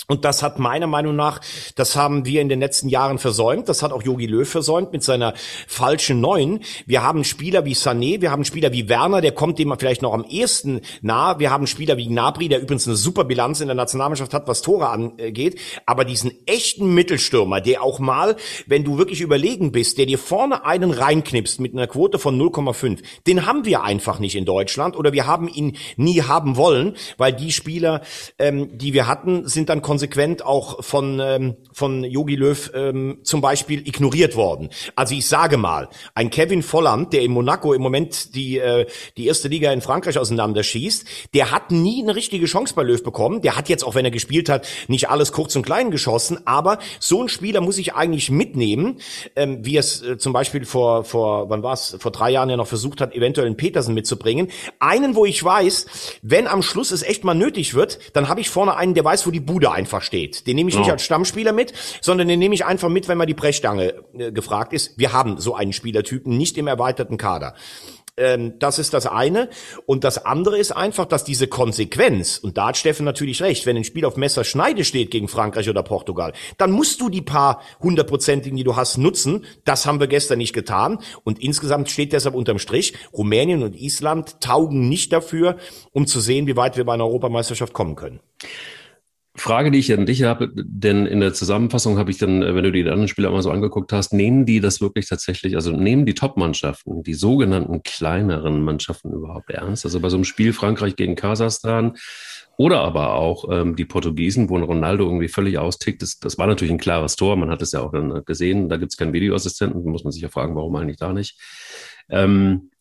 [0.09, 1.39] und das hat meiner Meinung nach,
[1.75, 3.69] das haben wir in den letzten Jahren versäumt.
[3.69, 5.35] Das hat auch Jogi Löw versäumt mit seiner
[5.67, 6.61] falschen Neuen.
[6.87, 10.13] Wir haben Spieler wie Sané, wir haben Spieler wie Werner, der kommt dem vielleicht noch
[10.15, 11.37] am ehesten nahe.
[11.37, 14.63] Wir haben Spieler wie Gnabry, der übrigens eine super Bilanz in der Nationalmannschaft hat, was
[14.63, 15.59] Tore angeht.
[15.85, 20.65] Aber diesen echten Mittelstürmer, der auch mal, wenn du wirklich überlegen bist, der dir vorne
[20.65, 25.13] einen reinknipst mit einer Quote von 0,5, den haben wir einfach nicht in Deutschland oder
[25.13, 28.01] wir haben ihn nie haben wollen, weil die Spieler,
[28.39, 33.41] ähm, die wir hatten, sind dann konsequent auch von ähm, von Yogi Löw ähm, zum
[33.41, 34.69] Beispiel ignoriert worden.
[34.95, 38.85] Also ich sage mal, ein Kevin Volland, der in Monaco im Moment die äh,
[39.17, 43.41] die erste Liga in Frankreich auseinanderschießt, der hat nie eine richtige Chance bei Löw bekommen.
[43.41, 46.79] Der hat jetzt auch wenn er gespielt hat nicht alles kurz und klein geschossen, aber
[47.01, 48.99] so ein Spieler muss ich eigentlich mitnehmen,
[49.35, 52.55] ähm, wie es äh, zum Beispiel vor vor wann war es vor drei Jahren ja
[52.55, 54.47] noch versucht hat, eventuell einen Petersen mitzubringen.
[54.79, 55.87] Einen, wo ich weiß,
[56.21, 59.27] wenn am Schluss es echt mal nötig wird, dann habe ich vorne einen, der weiß,
[59.27, 60.45] wo die Bude einfach steht.
[60.45, 63.25] Den nehme ich nicht als Stammspieler mit, sondern den nehme ich einfach mit, wenn mal
[63.25, 64.97] die Brechstange äh, gefragt ist.
[64.97, 67.55] Wir haben so einen Spielertypen nicht im erweiterten Kader.
[68.19, 69.49] Ähm, das ist das eine.
[69.85, 73.77] Und das andere ist einfach, dass diese Konsequenz, und da hat Steffen natürlich recht, wenn
[73.77, 78.57] ein Spiel auf Messerschneide steht gegen Frankreich oder Portugal, dann musst du die paar hundertprozentigen,
[78.57, 79.45] die du hast, nutzen.
[79.63, 80.99] Das haben wir gestern nicht getan.
[81.23, 85.57] Und insgesamt steht deshalb unterm Strich, Rumänien und Island taugen nicht dafür,
[85.91, 88.19] um zu sehen, wie weit wir bei einer Europameisterschaft kommen können.
[89.41, 92.71] Frage, die ich an dich habe, denn in der Zusammenfassung habe ich dann, wenn du
[92.71, 96.13] die anderen Spieler mal so angeguckt hast, nehmen die das wirklich tatsächlich, also nehmen die
[96.13, 99.85] Top-Mannschaften, die sogenannten kleineren Mannschaften überhaupt ernst?
[99.85, 101.95] Also bei so einem Spiel Frankreich gegen Kasachstan
[102.57, 106.47] oder aber auch ähm, die Portugiesen, wo ein Ronaldo irgendwie völlig austickt, das, das war
[106.47, 109.13] natürlich ein klares Tor, man hat es ja auch dann gesehen, da gibt es keinen
[109.13, 111.39] Videoassistenten, muss man sich ja fragen, warum eigentlich da nicht.
[112.09, 112.71] Ähm,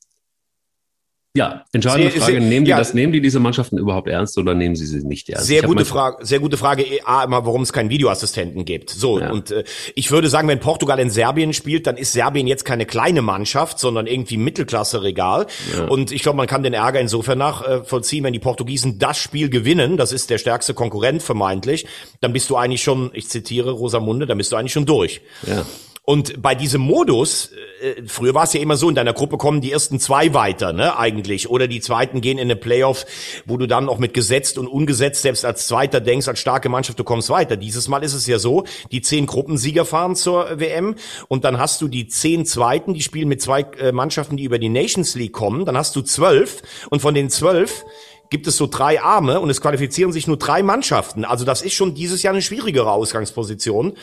[1.39, 2.33] ja, entscheidende sehr, Frage.
[2.33, 5.07] Sehr, nehmen, die ja, das, nehmen die diese Mannschaften überhaupt ernst oder nehmen sie sie
[5.07, 5.47] nicht ernst?
[5.47, 6.27] Sehr gute Frage.
[6.27, 6.85] Sehr gute Frage.
[7.05, 8.91] A, immer, warum es keinen Videoassistenten gibt.
[8.91, 9.31] So, ja.
[9.31, 9.63] und äh,
[9.95, 13.79] ich würde sagen, wenn Portugal in Serbien spielt, dann ist Serbien jetzt keine kleine Mannschaft,
[13.79, 15.47] sondern irgendwie Mittelklasse-Regal.
[15.77, 15.85] Ja.
[15.85, 19.97] Und ich glaube, man kann den Ärger insofern nachvollziehen, wenn die Portugiesen das Spiel gewinnen,
[19.97, 21.87] das ist der stärkste Konkurrent vermeintlich,
[22.21, 25.21] dann bist du eigentlich schon, ich zitiere Rosamunde, dann bist du eigentlich schon durch.
[25.47, 25.65] Ja.
[26.09, 27.51] Und bei diesem Modus,
[27.83, 30.73] äh, früher war es ja immer so, in deiner Gruppe kommen die ersten zwei weiter,
[30.73, 31.51] ne, eigentlich.
[31.51, 33.05] Oder die zweiten gehen in eine Playoff,
[33.45, 36.99] wo du dann auch mit gesetzt und ungesetzt selbst als Zweiter denkst, als starke Mannschaft,
[36.99, 37.59] du kommst weiter.
[37.59, 40.95] Dieses Mal ist es ja so, die zehn Gruppensieger fahren zur WM
[41.29, 44.59] und dann hast du die zehn Zweiten, die spielen mit zwei äh, Mannschaften, die über
[44.59, 45.67] die Nations League kommen.
[45.67, 47.85] Dann hast du zwölf und von den zwölf
[48.31, 51.25] gibt es so drei Arme und es qualifizieren sich nur drei Mannschaften.
[51.25, 53.95] Also das ist schon dieses Jahr eine schwierigere Ausgangsposition.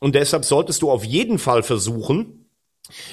[0.00, 2.43] Und deshalb solltest du auf jeden Fall versuchen,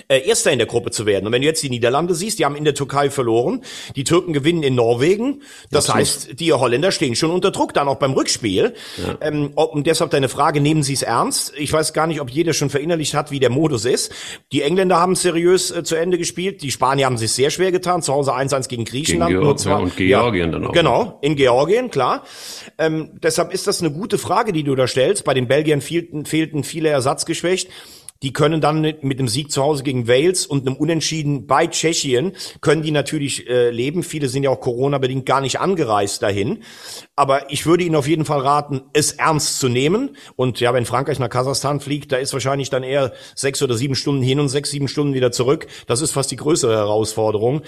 [0.08, 1.26] äh, Erster in der Gruppe zu werden.
[1.26, 3.64] Und wenn du jetzt die Niederlande siehst, die haben in der Türkei verloren,
[3.96, 5.42] die Türken gewinnen in Norwegen.
[5.72, 6.00] Das Absolut.
[6.00, 8.74] heißt, die Holländer stehen schon unter Druck, dann auch beim Rückspiel.
[9.22, 11.54] Ähm, ob, und deshalb deine Frage, nehmen Sie es ernst?
[11.58, 14.12] Ich weiß gar nicht, ob jeder schon verinnerlicht hat, wie der Modus ist.
[14.52, 18.02] Die Engländer haben seriös äh, zu Ende gespielt, die Spanier haben sich sehr schwer getan,
[18.02, 19.32] zu Hause 1-1 gegen Griechenland.
[19.32, 20.72] Georg- nur zwei- ja, und Georgien dann auch.
[20.74, 22.24] Genau, in Georgien, klar.
[22.78, 25.24] Ähm, deshalb ist das eine gute Frage, die du da stellst.
[25.24, 27.70] Bei den Belgiern fehlten, fehlten viele ersatzgeschwächt.
[28.24, 32.34] Die können dann mit, einem Sieg zu Hause gegen Wales und einem Unentschieden bei Tschechien,
[32.62, 34.04] können die natürlich äh, leben.
[34.04, 36.64] Viele sind ja auch Corona-bedingt gar nicht angereist dahin.
[37.16, 40.16] Aber ich würde Ihnen auf jeden Fall raten, es ernst zu nehmen.
[40.36, 43.96] Und ja, wenn Frankreich nach Kasachstan fliegt, da ist wahrscheinlich dann eher sechs oder sieben
[43.96, 45.68] Stunden hin und sechs, sieben Stunden wieder zurück.
[45.88, 47.62] Das ist fast die größere Herausforderung.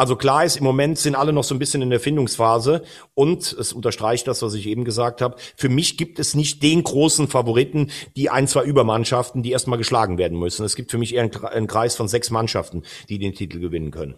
[0.00, 3.52] Also klar ist, im Moment sind alle noch so ein bisschen in der Findungsphase und
[3.52, 5.36] es unterstreicht das, was ich eben gesagt habe.
[5.56, 10.16] Für mich gibt es nicht den großen Favoriten, die ein, zwei Übermannschaften, die erstmal geschlagen
[10.16, 10.64] werden müssen.
[10.64, 13.60] Es gibt für mich eher einen Kre- einen Kreis von sechs Mannschaften, die den Titel
[13.60, 14.14] gewinnen können.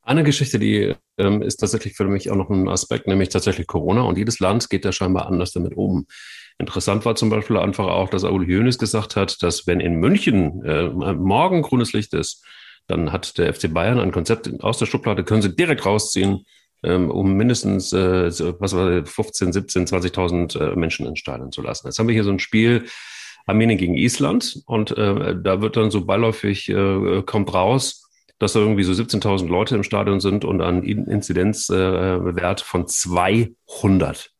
[0.00, 4.00] Eine Geschichte, die ähm, ist tatsächlich für mich auch noch ein Aspekt, nämlich tatsächlich Corona.
[4.04, 6.06] Und jedes Land geht da scheinbar anders damit um.
[6.58, 10.64] Interessant war zum Beispiel einfach auch, dass Aul Hoeneß gesagt hat, dass wenn in München
[10.64, 12.42] äh, morgen grünes Licht ist,
[12.90, 16.44] dann hat der FC Bayern ein Konzept aus der Schublade, können sie direkt rausziehen,
[16.82, 21.86] ähm, um mindestens äh, was war, 15, 17, 20.000 äh, Menschen ins Stadion zu lassen.
[21.86, 22.86] Jetzt haben wir hier so ein Spiel
[23.46, 28.60] Armenien gegen Island und äh, da wird dann so beiläufig, äh, kommt raus, dass da
[28.60, 34.30] irgendwie so 17.000 Leute im Stadion sind und ein In- Inzidenzwert äh, von 200.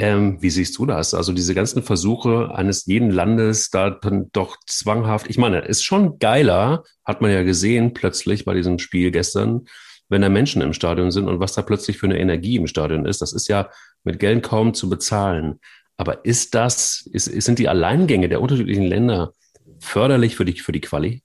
[0.00, 1.12] Ähm, wie siehst du das?
[1.12, 6.20] Also diese ganzen Versuche eines jeden Landes da dann doch zwanghaft, ich meine, ist schon
[6.20, 9.66] geiler, hat man ja gesehen plötzlich bei diesem Spiel gestern,
[10.08, 13.06] wenn da Menschen im Stadion sind und was da plötzlich für eine Energie im Stadion
[13.06, 13.20] ist.
[13.20, 13.70] Das ist ja
[14.04, 15.58] mit Geld kaum zu bezahlen.
[15.96, 19.32] Aber ist das, ist, sind die Alleingänge der unterschiedlichen Länder
[19.80, 21.22] förderlich für die, für die Quali?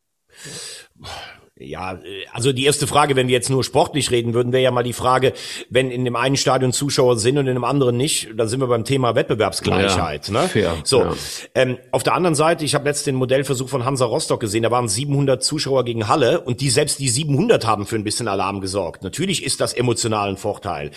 [1.63, 4.71] Ja, äh, also die erste Frage, wenn wir jetzt nur sportlich reden würden, wäre ja
[4.71, 5.33] mal die Frage,
[5.69, 8.67] wenn in dem einen Stadion Zuschauer sind und in dem anderen nicht, dann sind wir
[8.67, 10.27] beim Thema Wettbewerbsgleichheit.
[10.27, 10.47] Ja, ne?
[10.47, 11.13] fair, so, ja.
[11.55, 14.71] ähm, auf der anderen Seite, ich habe letztens den Modellversuch von Hansa Rostock gesehen, da
[14.71, 18.61] waren 700 Zuschauer gegen Halle und die selbst die 700 haben für ein bisschen Alarm
[18.61, 19.03] gesorgt.
[19.03, 20.91] Natürlich ist das emotional ein Vorteil.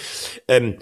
[0.49, 0.77] Ähm,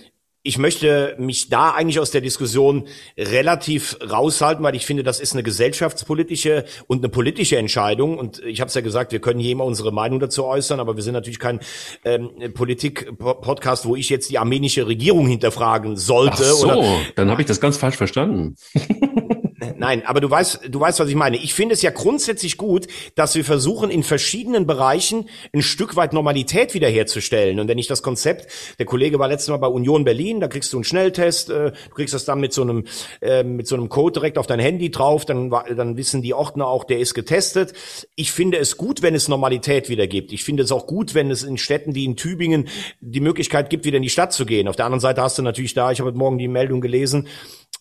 [0.46, 5.32] ich möchte mich da eigentlich aus der Diskussion relativ raushalten, weil ich finde, das ist
[5.32, 8.18] eine gesellschaftspolitische und eine politische Entscheidung.
[8.18, 10.96] Und ich habe es ja gesagt, wir können hier immer unsere Meinung dazu äußern, aber
[10.96, 11.60] wir sind natürlich kein
[12.04, 16.42] ähm, Politik-Podcast, wo ich jetzt die armenische Regierung hinterfragen sollte.
[16.42, 18.56] Ach so, Oder, dann habe ich das ganz falsch verstanden.
[19.76, 21.36] Nein, aber du weißt, du weißt, was ich meine.
[21.36, 26.12] Ich finde es ja grundsätzlich gut, dass wir versuchen, in verschiedenen Bereichen ein Stück weit
[26.12, 27.60] Normalität wiederherzustellen.
[27.60, 28.48] Und wenn ich das Konzept,
[28.78, 31.94] der Kollege war letztes Mal bei Union Berlin, da kriegst du einen Schnelltest, äh, du
[31.94, 32.84] kriegst das dann mit so einem,
[33.20, 36.66] äh, mit so einem Code direkt auf dein Handy drauf, dann, dann wissen die Ordner
[36.66, 37.72] auch, der ist getestet.
[38.16, 40.32] Ich finde es gut, wenn es Normalität wieder gibt.
[40.32, 42.68] Ich finde es auch gut, wenn es in Städten wie in Tübingen
[43.00, 44.68] die Möglichkeit gibt, wieder in die Stadt zu gehen.
[44.68, 47.28] Auf der anderen Seite hast du natürlich da, ich habe heute Morgen die Meldung gelesen,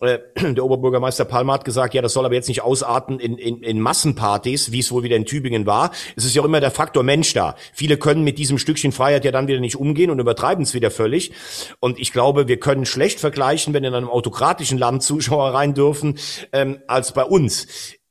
[0.00, 3.80] der Oberbürgermeister Palmer hat gesagt, ja, das soll aber jetzt nicht ausarten in, in, in
[3.80, 5.92] Massenpartys, wie es wohl wieder in Tübingen war.
[6.16, 7.56] Es ist ja auch immer der Faktor Mensch da.
[7.72, 10.90] Viele können mit diesem Stückchen Freiheit ja dann wieder nicht umgehen und übertreiben es wieder
[10.90, 11.32] völlig.
[11.80, 16.18] Und ich glaube, wir können schlecht vergleichen, wenn in einem autokratischen Land Zuschauer rein dürfen,
[16.52, 17.66] ähm, als bei uns.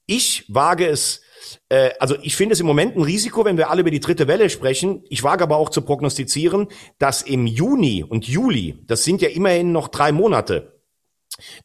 [0.05, 1.21] Ich wage es
[1.69, 4.27] äh, also ich finde es im Moment ein Risiko, wenn wir alle über die dritte
[4.27, 5.03] Welle sprechen.
[5.09, 6.67] Ich wage aber auch zu prognostizieren,
[6.99, 10.73] dass im Juni und Juli, das sind ja immerhin noch drei Monate,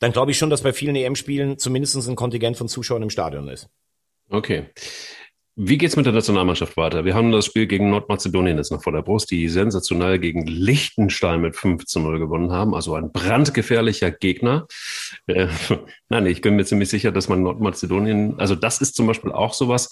[0.00, 3.48] dann glaube ich schon, dass bei vielen EM-Spielen zumindest ein Kontingent von Zuschauern im Stadion
[3.48, 3.68] ist.
[4.30, 4.66] Okay.
[5.60, 7.04] Wie geht's mit der Nationalmannschaft weiter?
[7.04, 11.40] Wir haben das Spiel gegen Nordmazedonien jetzt noch vor der Brust, die sensationell gegen Liechtenstein
[11.40, 12.76] mit 5 zu 0 gewonnen haben.
[12.76, 14.68] Also ein brandgefährlicher Gegner.
[15.26, 15.48] Äh,
[16.08, 19.52] nein, ich bin mir ziemlich sicher, dass man Nordmazedonien, also das ist zum Beispiel auch
[19.52, 19.90] sowas.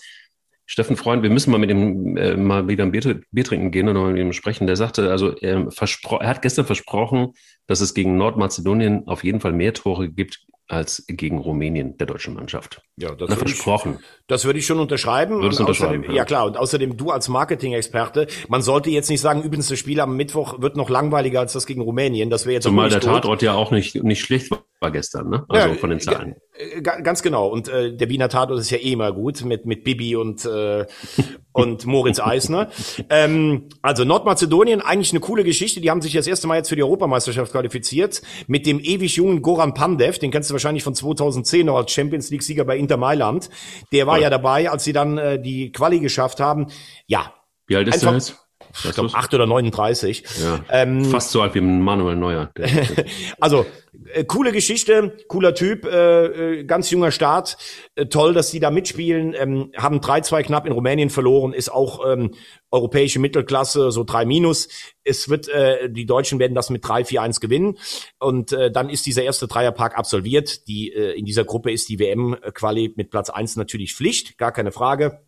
[0.67, 3.89] Steffen Freund, wir müssen mal mit ihm äh, mal wieder ein Bier, Bier trinken gehen
[3.89, 4.67] und mal mit ihm sprechen.
[4.67, 7.35] Der sagte, also er, verspro er hat gestern versprochen,
[7.69, 12.35] dass es gegen Nordmazedonien auf jeden Fall mehr Tore gibt als gegen Rumänien der deutschen
[12.35, 12.83] Mannschaft.
[12.97, 13.99] Ja, das Na, würde ich, versprochen.
[14.27, 15.41] das würde ich schon unterschreiben.
[15.41, 16.17] Würdest unterschreiben, außerdem, ja.
[16.17, 20.01] ja klar, und außerdem du als Marketing-Experte, man sollte jetzt nicht sagen, übrigens das Spiel
[20.01, 22.31] am Mittwoch wird noch langweiliger als das gegen Rumänien.
[22.31, 23.01] Das wäre jetzt Zumal der.
[23.01, 24.51] Tatort ja auch nicht, nicht schlecht
[24.81, 25.45] war gestern, ne?
[25.49, 26.35] Also Ja, von den Zahlen.
[26.59, 27.49] Äh, ga- Ganz genau.
[27.49, 30.87] Und äh, der Wiener Tatort ist ja eh immer gut mit mit Bibi und äh,
[31.53, 32.71] und Moritz Eisner.
[33.11, 35.81] Ähm, also Nordmazedonien eigentlich eine coole Geschichte.
[35.81, 39.43] Die haben sich das erste Mal jetzt für die Europameisterschaft qualifiziert mit dem ewig jungen
[39.43, 40.19] Goran Pandev.
[40.19, 43.49] Den kennst du wahrscheinlich von 2010 noch als Champions League Sieger bei Inter Mailand.
[43.93, 44.25] Der war Ja.
[44.25, 46.67] ja dabei, als sie dann äh, die Quali geschafft haben.
[47.07, 47.33] Ja,
[47.67, 48.46] Wie alt ist Einfach- der jetzt?
[48.85, 50.25] Ich glaube, 8 oder 39.
[50.43, 52.51] Ja, ähm, fast so alt wie Manuel Neuer.
[53.41, 53.67] also,
[54.13, 57.57] äh, coole Geschichte, cooler Typ, äh, äh, ganz junger Start.
[57.95, 59.35] Äh, toll, dass die da mitspielen.
[59.37, 62.33] Ähm, haben 3-2 knapp in Rumänien verloren, ist auch ähm,
[62.71, 64.69] europäische Mittelklasse, so 3 minus.
[65.05, 67.79] Es wird, äh, die Deutschen werden das mit 3-4-1 gewinnen.
[68.19, 70.67] Und äh, dann ist dieser erste Dreierpark absolviert.
[70.69, 74.73] Die, äh, in dieser Gruppe ist die WM-Quali mit Platz 1 natürlich Pflicht, gar keine
[74.73, 75.26] Frage.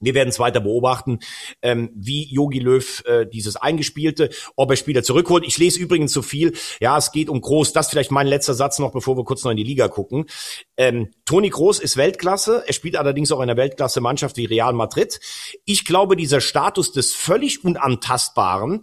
[0.00, 1.20] Wir werden es weiter beobachten,
[1.62, 5.44] ähm, wie Yogi Löw äh, dieses Eingespielte, ob er Spieler zurückholt.
[5.46, 6.52] Ich lese übrigens so viel.
[6.80, 7.72] Ja, es geht um Groß.
[7.72, 10.26] Das vielleicht mein letzter Satz noch, bevor wir kurz noch in die Liga gucken.
[10.76, 12.64] Ähm, Toni Groß ist Weltklasse.
[12.66, 15.18] Er spielt allerdings auch in einer Weltklasse-Mannschaft wie Real Madrid.
[15.64, 18.82] Ich glaube, dieser Status des völlig Unantastbaren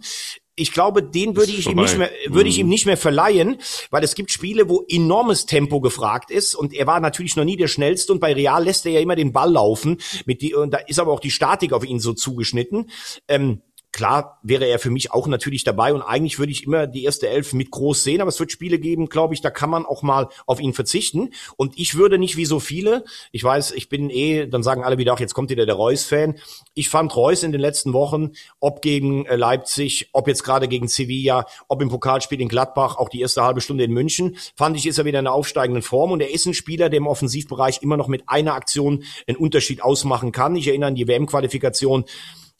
[0.56, 2.70] ich glaube, den würde ich ihm nicht mehr, würde ich ihm mhm.
[2.70, 3.58] nicht mehr verleihen,
[3.90, 7.56] weil es gibt Spiele, wo enormes Tempo gefragt ist und er war natürlich noch nie
[7.56, 10.72] der schnellste und bei Real lässt er ja immer den Ball laufen mit die, und
[10.72, 12.90] da ist aber auch die Statik auf ihn so zugeschnitten.
[13.28, 13.62] Ähm,
[13.94, 17.28] Klar wäre er für mich auch natürlich dabei und eigentlich würde ich immer die erste
[17.28, 20.02] Elf mit groß sehen, aber es wird Spiele geben, glaube ich, da kann man auch
[20.02, 21.32] mal auf ihn verzichten.
[21.56, 24.98] Und ich würde nicht wie so viele, ich weiß, ich bin eh, dann sagen alle
[24.98, 26.34] wieder, ach, jetzt kommt wieder der Reus-Fan.
[26.74, 30.88] Ich fand Reus in den letzten Wochen, ob gegen äh, Leipzig, ob jetzt gerade gegen
[30.88, 34.88] Sevilla, ob im Pokalspiel in Gladbach, auch die erste halbe Stunde in München, fand ich,
[34.88, 37.80] ist er wieder in einer aufsteigenden Form und er ist ein Spieler, der im Offensivbereich
[37.80, 40.56] immer noch mit einer Aktion einen Unterschied ausmachen kann.
[40.56, 42.06] Ich erinnere an die WM-Qualifikation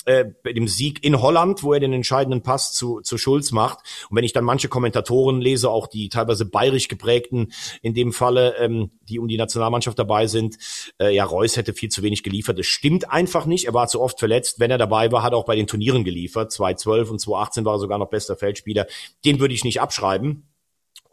[0.04, 3.78] äh, bei dem Sieg in Holland, wo er den entscheidenden Pass zu, zu Schulz macht.
[4.10, 8.56] Und wenn ich dann manche Kommentatoren lese, auch die teilweise bayerisch geprägten, in dem Falle,
[8.58, 10.56] ähm, die um die Nationalmannschaft dabei sind,
[11.00, 12.58] äh, ja, Reus hätte viel zu wenig geliefert.
[12.58, 13.66] Das stimmt einfach nicht.
[13.66, 14.60] Er war zu oft verletzt.
[14.60, 16.52] Wenn er dabei war, hat er auch bei den Turnieren geliefert.
[16.52, 18.86] 2012 und 2018 war er sogar noch bester Feldspieler.
[19.24, 20.48] Den würde ich nicht abschreiben.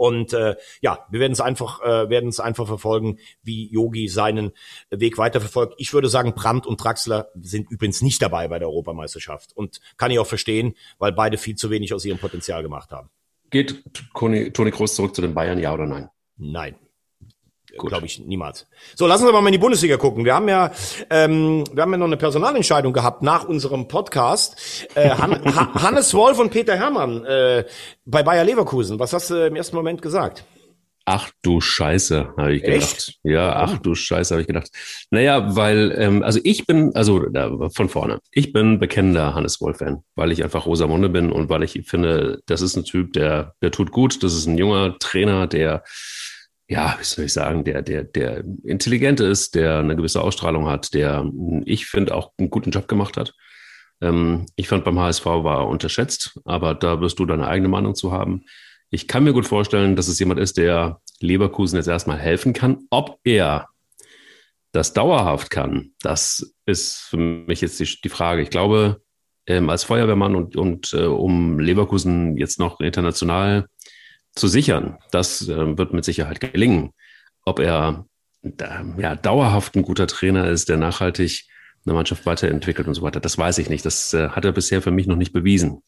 [0.01, 4.51] Und äh, ja, wir werden es einfach, äh, werden es einfach verfolgen, wie Yogi seinen
[4.89, 5.75] Weg weiterverfolgt.
[5.77, 9.55] Ich würde sagen, Brandt und Draxler sind übrigens nicht dabei bei der Europameisterschaft.
[9.55, 13.11] Und kann ich auch verstehen, weil beide viel zu wenig aus ihrem Potenzial gemacht haben.
[13.51, 13.83] Geht
[14.15, 16.09] Toni, Toni Kroos zurück zu den Bayern, ja oder nein?
[16.35, 16.77] Nein.
[17.77, 18.67] Glaube ich niemals.
[18.95, 20.25] So, lassen Sie mal in die Bundesliga gucken.
[20.25, 20.71] Wir haben ja,
[21.10, 24.88] ähm, wir haben ja noch eine Personalentscheidung gehabt nach unserem Podcast.
[24.95, 27.65] Äh, Han ha Hannes Wolf und Peter Herrmann äh,
[28.05, 28.99] bei Bayer Leverkusen.
[28.99, 30.43] Was hast du im ersten Moment gesagt?
[31.05, 32.77] Ach du Scheiße, habe ich gedacht.
[32.77, 33.19] Echt?
[33.23, 34.69] Ja, ach du Scheiße, habe ich gedacht.
[35.10, 40.03] Naja, weil, ähm, also ich bin, also äh, von vorne, ich bin bekennender Hannes Wolf-Fan,
[40.15, 43.71] weil ich einfach Rosamunde bin und weil ich finde, das ist ein Typ, der, der
[43.71, 44.21] tut gut.
[44.23, 45.84] Das ist ein junger Trainer, der
[46.71, 50.93] ja, wie soll ich sagen, der, der, der intelligent ist, der eine gewisse Ausstrahlung hat,
[50.93, 51.29] der,
[51.65, 53.34] ich finde, auch einen guten Job gemacht hat.
[53.99, 58.13] Ähm, ich fand beim HSV war unterschätzt, aber da wirst du deine eigene Meinung zu
[58.13, 58.45] haben.
[58.89, 62.86] Ich kann mir gut vorstellen, dass es jemand ist, der Leverkusen jetzt erstmal helfen kann.
[62.89, 63.67] Ob er
[64.71, 68.43] das dauerhaft kann, das ist für mich jetzt die, die Frage.
[68.43, 69.01] Ich glaube,
[69.45, 73.67] ähm, als Feuerwehrmann und, und äh, um Leverkusen jetzt noch international
[74.36, 74.98] zu sichern.
[75.12, 76.91] Das äh, wird mit Sicherheit gelingen.
[77.46, 78.06] Ob er
[78.41, 81.46] da, ja, dauerhaft ein guter Trainer ist, der nachhaltig
[81.86, 83.86] eine Mannschaft weiterentwickelt und so weiter, das weiß ich nicht.
[83.86, 85.82] Das äh, hat er bisher für mich noch nicht bewiesen.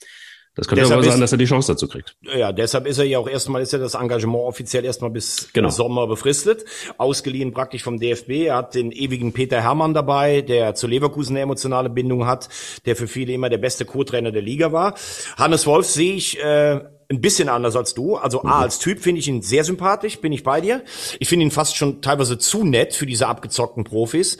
[0.55, 2.15] Das könnte deshalb aber sein, dass er die Chance dazu kriegt.
[2.21, 5.69] Ja, deshalb ist er ja auch erstmal, ist ja das Engagement offiziell erstmal bis genau.
[5.69, 6.63] Sommer befristet.
[6.99, 8.29] Ausgeliehen praktisch vom DFB.
[8.45, 12.49] Er hat den ewigen Peter Hermann dabei, der zu Leverkusen eine emotionale Bindung hat,
[12.85, 14.93] der für viele immer der beste Co-Trainer der Liga war.
[15.37, 18.15] Hannes Wolf sehe ich äh, ein bisschen anders als du.
[18.15, 18.63] Also A, mhm.
[18.63, 20.83] als Typ finde ich ihn sehr sympathisch, bin ich bei dir.
[21.19, 24.37] Ich finde ihn fast schon teilweise zu nett für diese abgezockten Profis.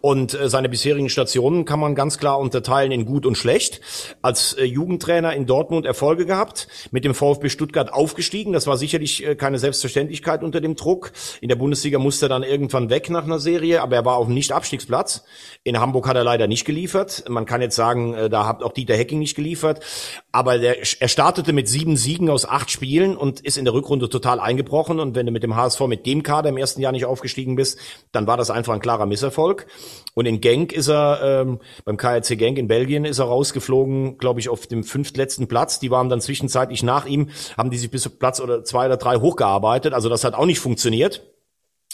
[0.00, 3.80] Und äh, seine bisherigen Stationen kann man ganz klar unterteilen in gut und schlecht.
[4.22, 8.52] Als äh, Jugendtrainer in Dortmund Erfolge gehabt, mit dem VfB Stuttgart aufgestiegen.
[8.52, 11.12] Das war sicherlich äh, keine Selbstverständlichkeit unter dem Druck.
[11.40, 14.26] In der Bundesliga musste er dann irgendwann weg nach einer Serie, aber er war auf
[14.26, 15.24] dem Nicht-Abstiegsplatz.
[15.62, 17.24] In Hamburg hat er leider nicht geliefert.
[17.28, 19.84] Man kann jetzt sagen, äh, da hat auch Dieter Hecking nicht geliefert.
[20.32, 24.08] Aber der, er startete mit sieben Siegen aus acht Spielen und ist in der Rückrunde
[24.08, 25.00] total eingebrochen.
[25.00, 27.78] Und wenn du mit dem HSV mit dem Kader im ersten Jahr nicht aufgestiegen bist,
[28.12, 29.66] dann war das einfach ein klarer Misserfolg.
[30.14, 34.40] Und in Genk ist er, ähm, beim KRC Genk in Belgien ist er rausgeflogen, glaube
[34.40, 35.78] ich, auf dem fünftletzten Platz.
[35.78, 39.16] Die waren dann zwischenzeitlich nach ihm, haben die sich bis Platz oder zwei oder drei
[39.16, 39.94] hochgearbeitet.
[39.94, 41.22] Also das hat auch nicht funktioniert.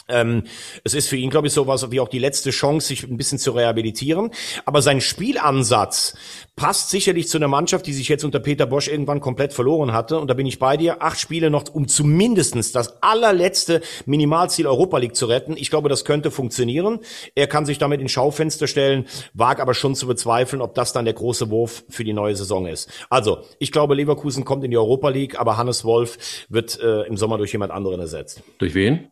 [0.08, 0.44] Ähm,
[0.84, 3.38] es ist für ihn, glaube ich, sowas wie auch die letzte Chance, sich ein bisschen
[3.38, 4.30] zu rehabilitieren.
[4.64, 6.16] Aber sein Spielansatz
[6.54, 10.18] passt sicherlich zu einer Mannschaft, die sich jetzt unter Peter Bosch irgendwann komplett verloren hatte.
[10.18, 11.02] Und da bin ich bei dir.
[11.02, 15.56] Acht Spiele noch, um zumindestens das allerletzte Minimalziel Europa League zu retten.
[15.56, 17.00] Ich glaube, das könnte funktionieren.
[17.34, 21.04] Er kann sich damit in Schaufenster stellen, wag aber schon zu bezweifeln, ob das dann
[21.04, 22.90] der große Wurf für die neue Saison ist.
[23.10, 27.16] Also, ich glaube, Leverkusen kommt in die Europa League, aber Hannes Wolf wird äh, im
[27.16, 28.42] Sommer durch jemand anderen ersetzt.
[28.58, 29.10] Durch wen?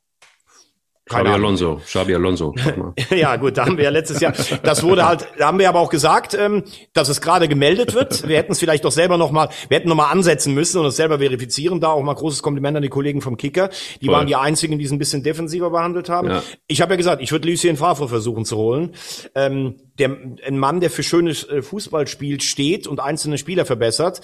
[1.07, 2.55] Xabi Alonso, Xabi Alonso.
[3.11, 5.81] ja, gut, da haben wir ja letztes Jahr, das wurde halt, da haben wir aber
[5.81, 6.65] auch gesagt, ähm,
[6.95, 8.27] dass es gerade gemeldet wird.
[8.27, 10.87] Wir hätten es vielleicht doch selber noch mal, wir hätten noch mal ansetzen müssen und
[10.87, 11.81] es selber verifizieren.
[11.81, 13.69] Da auch mal großes Kompliment an die Kollegen vom Kicker.
[14.01, 14.15] Die Voll.
[14.15, 16.31] waren die einzigen, die es ein bisschen defensiver behandelt haben.
[16.31, 16.43] Ja.
[16.69, 18.95] Ich habe ja gesagt, ich würde Lucien Favre versuchen zu holen.
[19.35, 20.17] Ähm, der,
[20.47, 24.21] ein Mann, der für schönes äh, Fußballspiel steht und einzelne Spieler verbessert.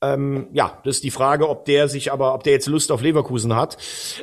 [0.00, 3.02] Ähm, ja, das ist die Frage, ob der sich aber, ob der jetzt Lust auf
[3.02, 3.76] Leverkusen hat.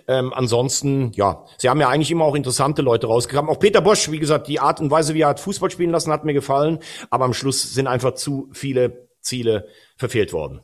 [0.08, 3.50] Ähm, ansonsten, ja, sie haben ja eigentlich immer auch interessante Leute rausgekommen.
[3.50, 6.12] Auch Peter Bosch, wie gesagt, die Art und Weise, wie er hat Fußball spielen lassen,
[6.12, 6.80] hat mir gefallen.
[7.10, 10.62] Aber am Schluss sind einfach zu viele Ziele verfehlt worden.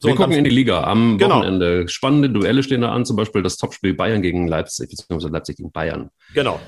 [0.00, 1.36] So, Wir gucken in die Liga am genau.
[1.38, 1.88] Wochenende.
[1.88, 5.72] Spannende Duelle stehen da an, zum Beispiel das Topspiel Bayern gegen Leipzig, beziehungsweise Leipzig gegen
[5.72, 6.10] Bayern.
[6.34, 6.60] Genau.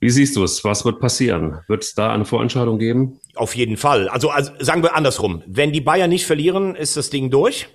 [0.00, 0.64] Wie siehst du es?
[0.64, 1.60] Was wird passieren?
[1.68, 3.20] Wird es da eine Vorentscheidung geben?
[3.34, 4.08] Auf jeden Fall.
[4.08, 5.42] Also, also sagen wir andersrum.
[5.46, 7.68] Wenn die Bayern nicht verlieren, ist das Ding durch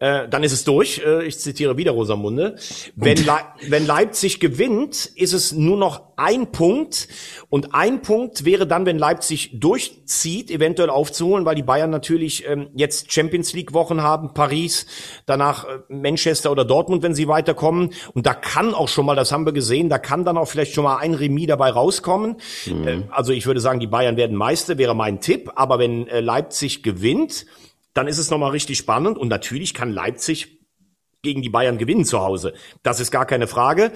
[0.00, 1.02] äh, dann ist es durch.
[1.04, 2.56] Äh, ich zitiere wieder Rosamunde.
[2.96, 3.36] Wenn, Le
[3.68, 7.06] wenn Leipzig gewinnt, ist es nur noch ein Punkt.
[7.50, 12.68] Und ein Punkt wäre dann, wenn Leipzig durchzieht, eventuell aufzuholen, weil die Bayern natürlich ähm,
[12.74, 14.86] jetzt Champions League Wochen haben, Paris,
[15.26, 17.92] danach äh, Manchester oder Dortmund, wenn sie weiterkommen.
[18.14, 20.72] Und da kann auch schon mal, das haben wir gesehen, da kann dann auch vielleicht
[20.72, 22.36] schon mal ein Remis dabei rauskommen.
[22.64, 22.88] Mhm.
[22.88, 25.50] Äh, also ich würde sagen, die Bayern werden Meister, wäre mein Tipp.
[25.56, 27.44] Aber wenn äh, Leipzig gewinnt,
[27.94, 30.60] dann ist es nochmal richtig spannend und natürlich kann Leipzig
[31.22, 32.54] gegen die Bayern gewinnen zu Hause.
[32.82, 33.92] Das ist gar keine Frage.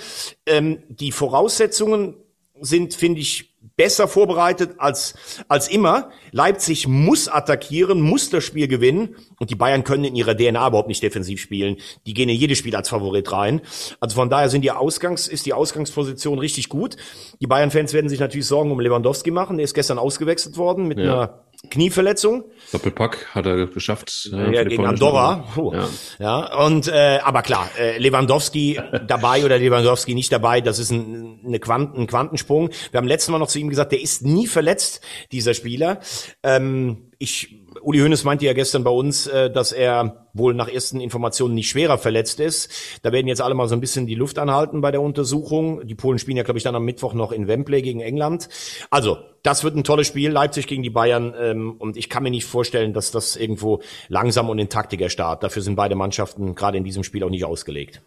[0.46, 2.16] Ähm, die Voraussetzungen
[2.60, 5.14] sind, finde ich, besser vorbereitet als,
[5.48, 6.10] als immer.
[6.30, 10.88] Leipzig muss attackieren, muss das Spiel gewinnen und die Bayern können in ihrer DNA überhaupt
[10.88, 11.76] nicht defensiv spielen.
[12.06, 13.62] Die gehen in jedes Spiel als Favorit rein.
[14.00, 16.96] Also von daher sind die Ausgangs, ist die Ausgangsposition richtig gut.
[17.40, 19.56] Die Bayern-Fans werden sich natürlich Sorgen um Lewandowski machen.
[19.56, 21.04] Der ist gestern ausgewechselt worden mit ja.
[21.04, 22.44] einer Knieverletzung.
[22.72, 24.30] Doppelpack hat er geschafft.
[24.32, 25.44] Äh, ja, gegen Andorra.
[25.72, 25.88] Ja.
[26.18, 26.64] ja.
[26.64, 31.58] Und äh, aber klar, äh, Lewandowski dabei oder Lewandowski nicht dabei, das ist ein, eine
[31.58, 32.70] Quanten, ein Quantensprung.
[32.90, 35.00] Wir haben letztes Mal noch zu ihm gesagt, der ist nie verletzt,
[35.32, 36.00] dieser Spieler.
[36.42, 41.00] Ähm, ich Uli Hoeneß meinte ja gestern bei uns, äh, dass er wohl nach ersten
[41.00, 42.70] Informationen nicht schwerer verletzt ist.
[43.02, 45.86] Da werden jetzt alle mal so ein bisschen die Luft anhalten bei der Untersuchung.
[45.86, 48.48] Die Polen spielen ja, glaube ich, dann am Mittwoch noch in Wembley gegen England.
[48.90, 51.34] Also, das wird ein tolles Spiel, Leipzig gegen die Bayern.
[51.38, 55.42] Ähm, und ich kann mir nicht vorstellen, dass das irgendwo langsam und in Taktik erstarrt.
[55.42, 58.02] Dafür sind beide Mannschaften gerade in diesem Spiel auch nicht ausgelegt.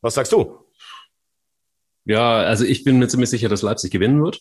[0.00, 0.58] Was sagst du?
[2.04, 4.40] Ja, also ich bin mir ziemlich sicher, dass Leipzig gewinnen wird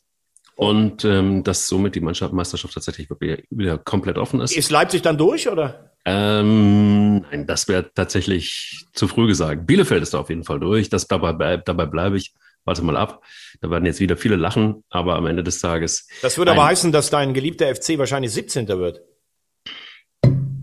[0.57, 3.07] und ähm, dass somit die Mannschaft Meisterschaft tatsächlich
[3.49, 4.57] wieder komplett offen ist.
[4.57, 5.91] Ist Leipzig dann durch oder?
[6.03, 9.67] Ähm, nein, das wäre tatsächlich zu früh gesagt.
[9.67, 10.89] Bielefeld ist da auf jeden Fall durch.
[10.89, 12.33] Das dabei, dabei bleibe ich.
[12.65, 13.23] Warte mal ab.
[13.61, 16.07] Da werden jetzt wieder viele lachen, aber am Ende des Tages.
[16.21, 18.67] Das würde aber heißen, dass dein geliebter FC wahrscheinlich 17.
[18.67, 19.01] wird.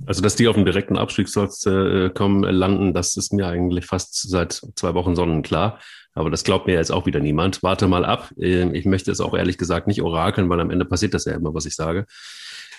[0.07, 4.29] Also, dass die auf dem direkten Abstiegsplatz äh, kommen, landen, das ist mir eigentlich fast
[4.29, 5.79] seit zwei Wochen sonnenklar.
[6.15, 7.63] Aber das glaubt mir jetzt auch wieder niemand.
[7.63, 8.31] Warte mal ab.
[8.39, 11.35] Ähm, ich möchte es auch ehrlich gesagt nicht orakeln, weil am Ende passiert das ja
[11.35, 12.07] immer, was ich sage.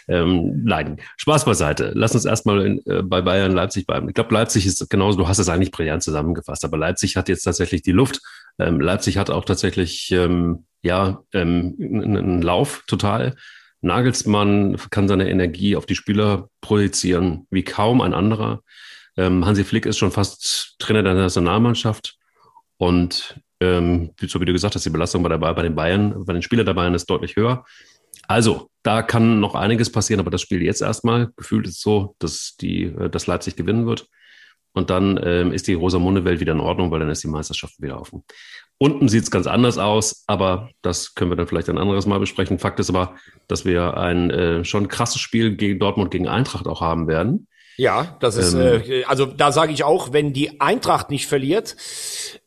[0.08, 1.92] Ähm, nein, Spaß beiseite.
[1.96, 4.08] Lass uns erstmal äh, bei Bayern Leipzig bleiben.
[4.08, 7.44] Ich glaube, Leipzig ist genauso, du hast es eigentlich brillant zusammengefasst, aber Leipzig hat jetzt
[7.44, 8.22] tatsächlich die Luft.
[8.60, 13.36] Ähm, Leipzig hat auch tatsächlich ähm, ja ähm, einen Lauf total.
[13.86, 18.62] Nagelsmann kann seine Energie auf die Spieler projizieren wie kaum ein anderer.
[19.16, 22.18] Ähm, Hansi Flick ist schon fast Trainer der Nationalmannschaft.
[22.78, 26.34] Und ähm, so wie du gesagt hast, die Belastung bei, der, bei den Bayern, bei
[26.34, 27.64] den Spielern der Bayern ist deutlich höher.
[28.28, 31.32] Also, da kann noch einiges passieren, aber das Spiel jetzt erstmal.
[31.38, 34.08] Gefühlt ist es so, dass, die, äh, dass Leipzig gewinnen wird.
[34.74, 38.02] Und dann ähm, ist die Rosamunde-Welt wieder in Ordnung, weil dann ist die Meisterschaft wieder
[38.02, 38.24] offen.
[38.78, 42.20] Unten sieht es ganz anders aus, aber das können wir dann vielleicht ein anderes Mal
[42.20, 42.60] besprechen.
[42.60, 43.16] Fakt ist aber,
[43.48, 47.48] dass wir ein äh, schon krasses Spiel gegen Dortmund gegen Eintracht auch haben werden.
[47.78, 51.76] Ja, das ist, ähm, äh, also da sage ich auch, wenn die Eintracht nicht verliert,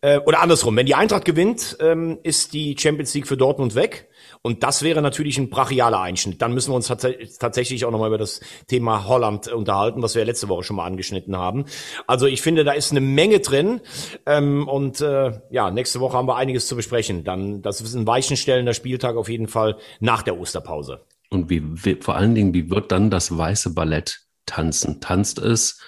[0.01, 4.08] äh, oder andersrum, wenn die Eintracht gewinnt, ähm, ist die Champions League für Dortmund weg.
[4.43, 6.43] Und das wäre natürlich ein brachialer Einschnitt.
[6.43, 7.07] Dann müssen wir uns tats
[7.39, 11.37] tatsächlich auch nochmal über das Thema Holland unterhalten, was wir letzte Woche schon mal angeschnitten
[11.37, 11.65] haben.
[12.07, 13.81] Also ich finde, da ist eine Menge drin.
[14.27, 17.25] Ähm, und äh, ja, nächste Woche haben wir einiges zu besprechen.
[17.25, 21.03] Dann, das ist ein weichenstellender Spieltag auf jeden Fall nach der Osterpause.
[21.31, 25.01] Und wie, wie vor allen Dingen, wie wird dann das weiße Ballett tanzen?
[25.01, 25.81] Tanzt es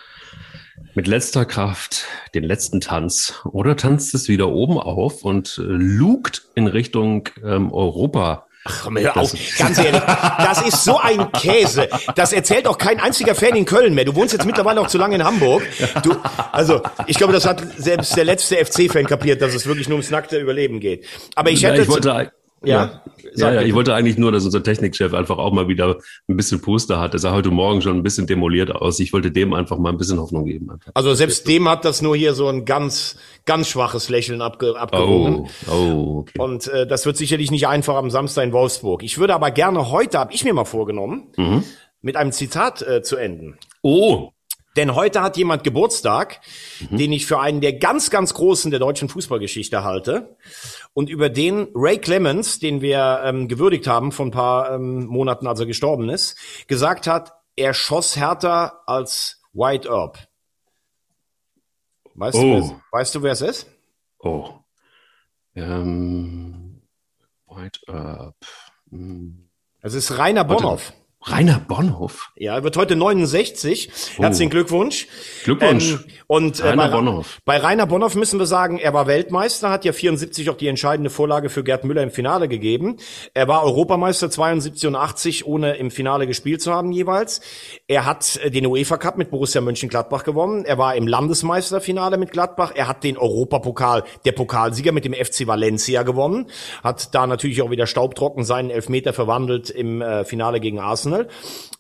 [0.95, 6.67] mit letzter Kraft den letzten Tanz oder tanzt es wieder oben auf und lugt in
[6.67, 8.47] Richtung ähm, Europa?
[8.65, 9.33] Ach, hör auf.
[9.59, 11.89] Ganz ehrlich, das ist so ein Käse.
[12.15, 14.05] Das erzählt auch kein einziger Fan in Köln mehr.
[14.05, 15.63] Du wohnst jetzt mittlerweile auch zu lange in Hamburg.
[16.03, 16.15] Du,
[16.53, 20.11] also, ich glaube, das hat selbst der letzte FC-Fan kapiert, dass es wirklich nur ums
[20.11, 21.07] nackte Überleben geht.
[21.37, 22.31] Aber ich hätte, ja, ich wollte, Ja,
[22.63, 23.03] ja,
[23.37, 27.01] ja, ich wollte eigentlich nur, dass unser Technikchef einfach auch mal wieder ein bisschen Puster
[27.01, 27.15] hat.
[27.15, 29.01] Er sah heute Morgen schon ein bisschen demoliert aus.
[29.01, 30.69] Ich wollte dem einfach mal ein bisschen Hoffnung geben.
[30.95, 33.17] Also selbst dem hat das nur hier so ein ganz,
[33.47, 35.49] ganz schwaches Lächeln abge abgerungen.
[35.71, 36.39] Oh, oh, okay.
[36.39, 39.03] Und äh, das wird sicherlich nicht einfach am Samstag in Wolfsburg.
[39.03, 41.65] Ich würde aber gerne heute, habe ich mir mal vorgenommen, Mhm.
[42.03, 43.59] mit einem Zitat äh, zu enden.
[43.83, 44.31] Oh,
[44.77, 46.41] Denn heute hat jemand Geburtstag,
[46.91, 46.97] Mhm.
[46.99, 50.37] den ich für einen der ganz, ganz großen der deutschen Fußballgeschichte halte.
[50.95, 55.47] Und über den Ray Clemens, den wir ähm, gewürdigt haben vor ein paar ähm, Monaten,
[55.47, 56.37] als er gestorben ist,
[56.69, 60.19] gesagt hat, er schoss härter als White Earp.
[62.15, 62.41] Weißt, Oh.
[62.41, 63.67] du, wer, weißt du, wer es ist?
[64.21, 64.51] oh.
[65.57, 66.81] Ähm,
[67.49, 68.37] White Earp.
[68.91, 69.49] Hm.
[69.83, 70.45] Es ist Rainer.
[70.45, 70.93] Bonhoff.
[71.23, 72.31] Rainer Bonhoff.
[72.35, 73.91] Ja, er wird heute 69.
[74.17, 75.07] Herzlichen Glückwunsch.
[75.45, 75.93] Glückwunsch.
[75.93, 77.41] Ähm, und äh, Rainer bei, Bonhoff.
[77.45, 81.11] bei Rainer Bonhoff müssen wir sagen, er war Weltmeister, hat ja 74 auch die entscheidende
[81.11, 82.97] Vorlage für Gerd Müller im Finale gegeben.
[83.35, 87.43] Er war Europameister 72 und 80, ohne im Finale gespielt zu haben jeweils.
[87.87, 90.65] Er hat äh, den UEFA Cup mit Borussia Mönchengladbach gewonnen.
[90.65, 92.73] Er war im Landesmeisterfinale mit Gladbach.
[92.75, 96.47] Er hat den Europapokal, der Pokalsieger mit dem FC Valencia gewonnen.
[96.83, 101.10] Hat da natürlich auch wieder staubtrocken seinen Elfmeter verwandelt im äh, Finale gegen Arsenal.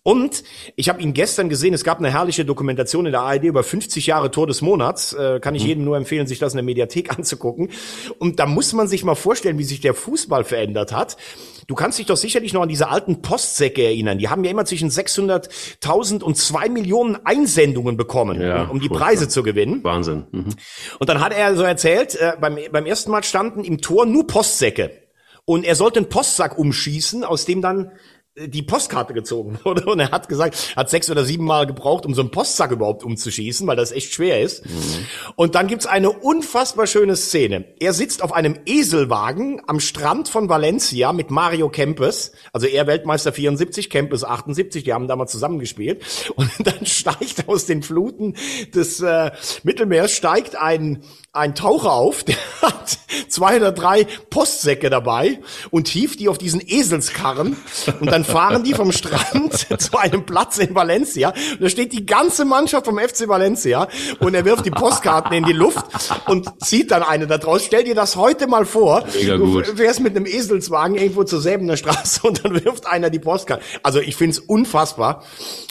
[0.03, 0.45] Und
[0.77, 4.07] ich habe ihn gestern gesehen, es gab eine herrliche Dokumentation in der ARD über 50
[4.07, 5.13] Jahre Tor des Monats.
[5.13, 7.71] Äh, kann ich jedem nur empfehlen, sich das in der Mediathek anzugucken.
[8.19, 11.19] Und da muss man sich mal vorstellen, wie sich der Fußball verändert hat.
[11.67, 14.19] Du kannst dich doch sicherlich noch an diese alten Postsäcke erinnern.
[14.19, 18.89] Die haben ja immer zwischen 600.000 und 2 Millionen Einsendungen bekommen, Ja, um, um die.
[18.89, 19.85] Preise zu gewinnen.
[19.85, 20.25] Wahnsinn.
[20.33, 20.55] Mhm.
[20.99, 24.27] Und dann hat er so erzählt, äh, beim, beim ersten Mal standen im Tor nur
[24.27, 24.91] Postsäcke.
[25.45, 27.93] Und er sollte einen Postsack umschießen, aus dem dann
[28.47, 29.85] die Postkarte gezogen wurde.
[29.87, 33.05] Und er hat gesagt, hat sechs oder sieben Mal gebraucht, um so einen Postsack überhaupt
[33.05, 34.65] umzuschießen, weil das echt schwer ist.
[35.37, 37.65] Und dann gibt's eine unfassbar schöne Szene.
[37.79, 42.33] Er sitzt auf einem Eselwagen am Strand von Valencia mit Mario Kempes.
[42.53, 46.03] Also er Weltmeister 74, Kempes 78, die haben damals zusammengespielt.
[46.37, 48.35] Und dann steigt aus den Fluten
[48.75, 49.31] des äh,
[49.63, 51.03] Mittelmeers, steigt ein,
[51.33, 55.39] ein Taucher auf, der hat zwei oder drei Postsäcke dabei
[55.71, 57.57] und hieft die auf diesen Eselskarren.
[58.01, 61.31] Und dann fahren die vom Strand zu einem Platz in Valencia.
[61.53, 65.45] Und da steht die ganze Mannschaft vom FC Valencia und er wirft die Postkarten in
[65.45, 65.85] die Luft
[66.27, 67.65] und zieht dann eine da draus.
[67.65, 69.05] Stell dir das heute mal vor.
[69.15, 69.67] Mega du gut.
[69.67, 73.63] fährst mit einem Eselswagen irgendwo zur Säbener Straße und dann wirft einer die Postkarte.
[73.83, 75.25] Also ich find's unfassbar.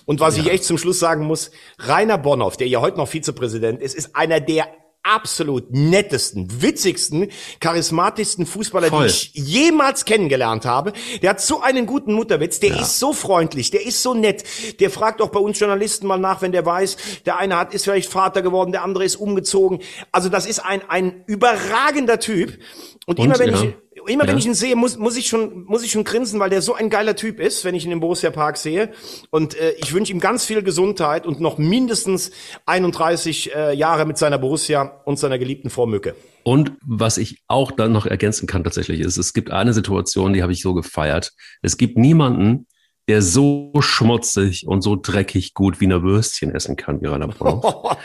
[0.06, 3.82] Und was ich echt zum Schluss sagen muss, Rainer Bonhoff, der ja heute noch Vizepräsident
[3.82, 4.68] ist, ist einer der
[5.04, 7.30] absolut nettesten, witzigsten,
[7.60, 9.08] charismatischsten Fußballer, Voll.
[9.08, 10.94] die ich jemals kennengelernt habe.
[11.22, 14.44] Der hat so einen guten Mutterwitz, der ist so freundlich, der ist so nett.
[14.80, 17.86] Der fragt auch bei uns Journalisten mal nach, wenn der weiß, der eine hat ist
[17.86, 19.80] vielleicht Vater geworden, der andere ist umgezogen.
[20.12, 22.60] Also das ist ein ein überragender Typ.
[23.06, 23.64] Und, Und, immer wenn ja.
[23.64, 23.74] ich
[24.08, 24.38] Immer wenn Ja.
[24.38, 26.90] ich ihn sehe, muss, muss ich schon, muss ich schon grinsen, weil der so ein
[26.90, 28.92] geiler Typ ist, wenn ich ihn im Borussia Park sehe.
[29.30, 32.32] Und äh, ich wünsche ihm ganz viel Gesundheit und noch mindestens
[32.66, 36.16] 31 äh, Jahre mit seiner Borussia und seiner geliebten Frau Mücke.
[36.44, 40.42] Und was ich auch dann noch ergänzen kann tatsächlich ist, es gibt eine Situation, die
[40.42, 41.32] habe ich so gefeiert.
[41.62, 42.66] Es gibt niemanden,
[43.08, 47.98] der so schmutzig und so dreckig gut Wiener Würstchen essen kann wie Rainer Bonhoff.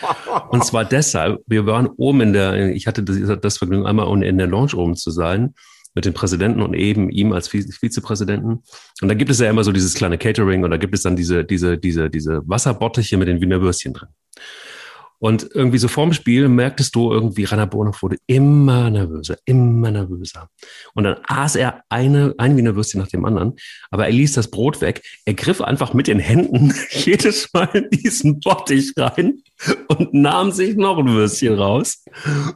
[0.49, 4.39] Und zwar deshalb, wir waren oben in der, ich hatte das, das Vergnügen, einmal in
[4.39, 5.55] der Lounge oben zu sein
[5.95, 8.63] mit dem Präsidenten und eben ihm als Vize- Vizepräsidenten.
[9.01, 11.17] Und da gibt es ja immer so dieses kleine Catering und da gibt es dann
[11.17, 14.09] diese, diese, diese, diese Wasserbottiche mit den Wiener Würstchen drin.
[15.19, 20.49] Und irgendwie so vorm Spiel merktest du irgendwie, Rainer Bonhoff wurde immer nervöser, immer nervöser.
[20.95, 23.55] Und dann aß er eine, ein Wiener Würstchen nach dem anderen,
[23.91, 25.03] aber er ließ das Brot weg.
[25.25, 29.43] Er griff einfach mit den Händen jedes Mal in diesen Bottich rein
[29.89, 32.05] und nahm sich noch ein Würstchen raus.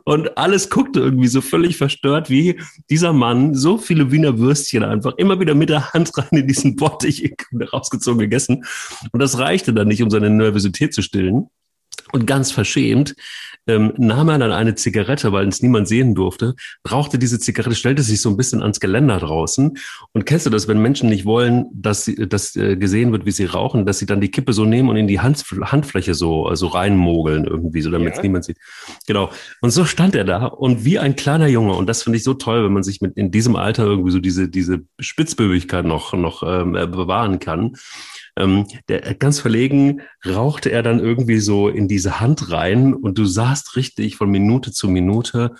[0.05, 5.15] Und alles guckte irgendwie so völlig verstört, wie dieser Mann so viele Wiener Würstchen einfach
[5.17, 7.35] immer wieder mit der Hand rein in diesen Bottich
[7.73, 8.65] rausgezogen gegessen.
[9.13, 11.49] Und das reichte dann nicht, um seine Nervosität zu stillen.
[12.13, 13.15] Und ganz verschämt
[13.69, 16.55] ähm, nahm er dann eine Zigarette, weil es niemand sehen durfte,
[16.91, 19.77] rauchte diese Zigarette, stellte sich so ein bisschen ans Geländer draußen.
[20.13, 23.31] Und kennst du das, wenn Menschen nicht wollen, dass sie, dass äh, gesehen wird, wie
[23.31, 26.47] sie rauchen, dass sie dann die Kippe so nehmen und in die Hand, Handfläche so
[26.47, 28.23] also reinmogeln irgendwie, so damit es Ja.
[28.23, 28.57] niemand sieht.
[29.07, 29.31] Genau.
[29.61, 31.75] Und so stand er da und wie ein kleiner Junge.
[31.75, 34.19] Und das finde ich so toll, wenn man sich mit in diesem Alter irgendwie so
[34.19, 37.77] diese diese Spitzbübigkeit noch noch ähm, äh, bewahren kann.
[38.39, 43.25] Ähm, der, ganz verlegen rauchte er dann irgendwie so in diese Hand rein und du
[43.25, 45.55] sahst richtig von Minute zu Minute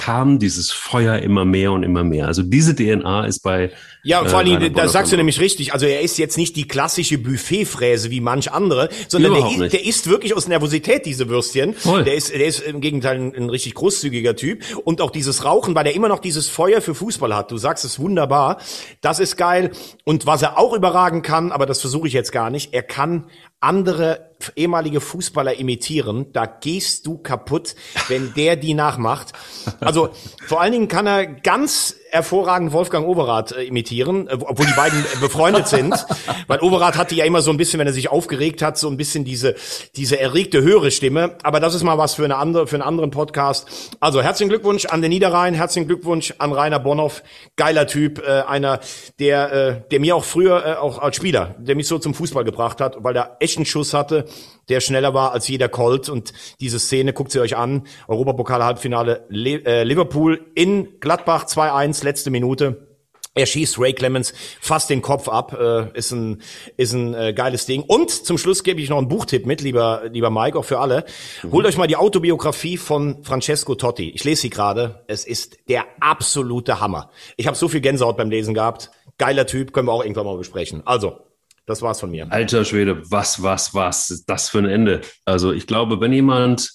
[0.00, 2.26] kam dieses Feuer immer mehr und immer mehr.
[2.26, 3.70] Also diese DNA ist bei
[4.02, 5.74] ja, und vor äh, allem, Rainer da sagst du nämlich richtig.
[5.74, 10.08] Also er ist jetzt nicht die klassische Buffetfräse wie manch andere, sondern der, der isst
[10.08, 11.74] wirklich aus Nervosität diese Würstchen.
[11.74, 12.04] Voll.
[12.04, 14.64] Der ist, der ist im Gegenteil ein, ein richtig großzügiger Typ.
[14.84, 17.50] Und auch dieses Rauchen, weil er immer noch dieses Feuer für Fußball hat.
[17.50, 18.56] Du sagst es wunderbar.
[19.02, 19.70] Das ist geil.
[20.04, 23.26] Und was er auch überragen kann, aber das versuche ich jetzt gar nicht, er kann
[23.60, 27.74] andere ehemalige Fußballer imitieren, da gehst du kaputt,
[28.08, 29.32] wenn der die nachmacht.
[29.80, 30.10] Also
[30.46, 35.00] vor allen Dingen kann er ganz hervorragend Wolfgang Overath äh, imitieren, äh, obwohl die beiden
[35.00, 35.94] äh, befreundet sind,
[36.46, 38.96] weil Overath hatte ja immer so ein bisschen, wenn er sich aufgeregt hat, so ein
[38.96, 39.54] bisschen diese
[39.96, 41.36] diese erregte höhere Stimme.
[41.42, 43.68] Aber das ist mal was für eine andere für einen anderen Podcast.
[44.00, 47.22] Also herzlichen Glückwunsch an den Niederrhein, herzlichen Glückwunsch an Rainer Bonhoff,
[47.56, 48.80] geiler Typ, äh, einer
[49.18, 52.44] der äh, der mir auch früher äh, auch als Spieler, der mich so zum Fußball
[52.44, 54.26] gebracht hat, weil er echt einen Schuss hatte,
[54.70, 56.08] der schneller war als jeder Colt.
[56.08, 61.99] Und diese Szene guckt sie euch an, Europapokal Halbfinale Le äh, Liverpool in Gladbach 2-1
[62.02, 62.86] letzte Minute.
[63.34, 66.42] Er schießt Ray Clemens fast den Kopf ab, äh, ist ein
[66.76, 67.82] ist ein äh, geiles Ding.
[67.82, 71.04] Und zum Schluss gebe ich noch einen Buchtipp mit, lieber lieber Mike, auch für alle.
[71.50, 74.10] Holt euch mal die Autobiografie von Francesco Totti.
[74.10, 75.04] Ich lese sie gerade.
[75.06, 77.10] Es ist der absolute Hammer.
[77.36, 78.90] Ich habe so viel Gänsehaut beim Lesen gehabt.
[79.16, 80.82] Geiler Typ, können wir auch irgendwann mal besprechen.
[80.84, 81.20] Also,
[81.66, 82.26] das war's von mir.
[82.30, 85.02] Alter Schwede, was, was, was ist das für ein Ende?
[85.24, 86.68] Also ich glaube, wenn jemand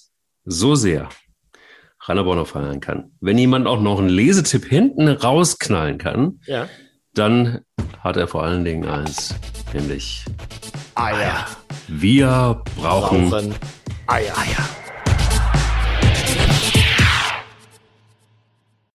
[0.46, 1.10] so sehr
[2.08, 6.68] Rainer Bonhoff feiern kann, wenn jemand auch noch einen Lesetipp hinten rausknallen kann, Ja.
[7.14, 7.60] dann
[8.00, 9.34] hat er vor allen Dingen eins,
[9.72, 10.24] nämlich
[10.94, 11.46] Eier.
[11.88, 13.54] wir brauchen Rauchen.
[14.06, 14.36] Eier.
[14.38, 14.85] Eier.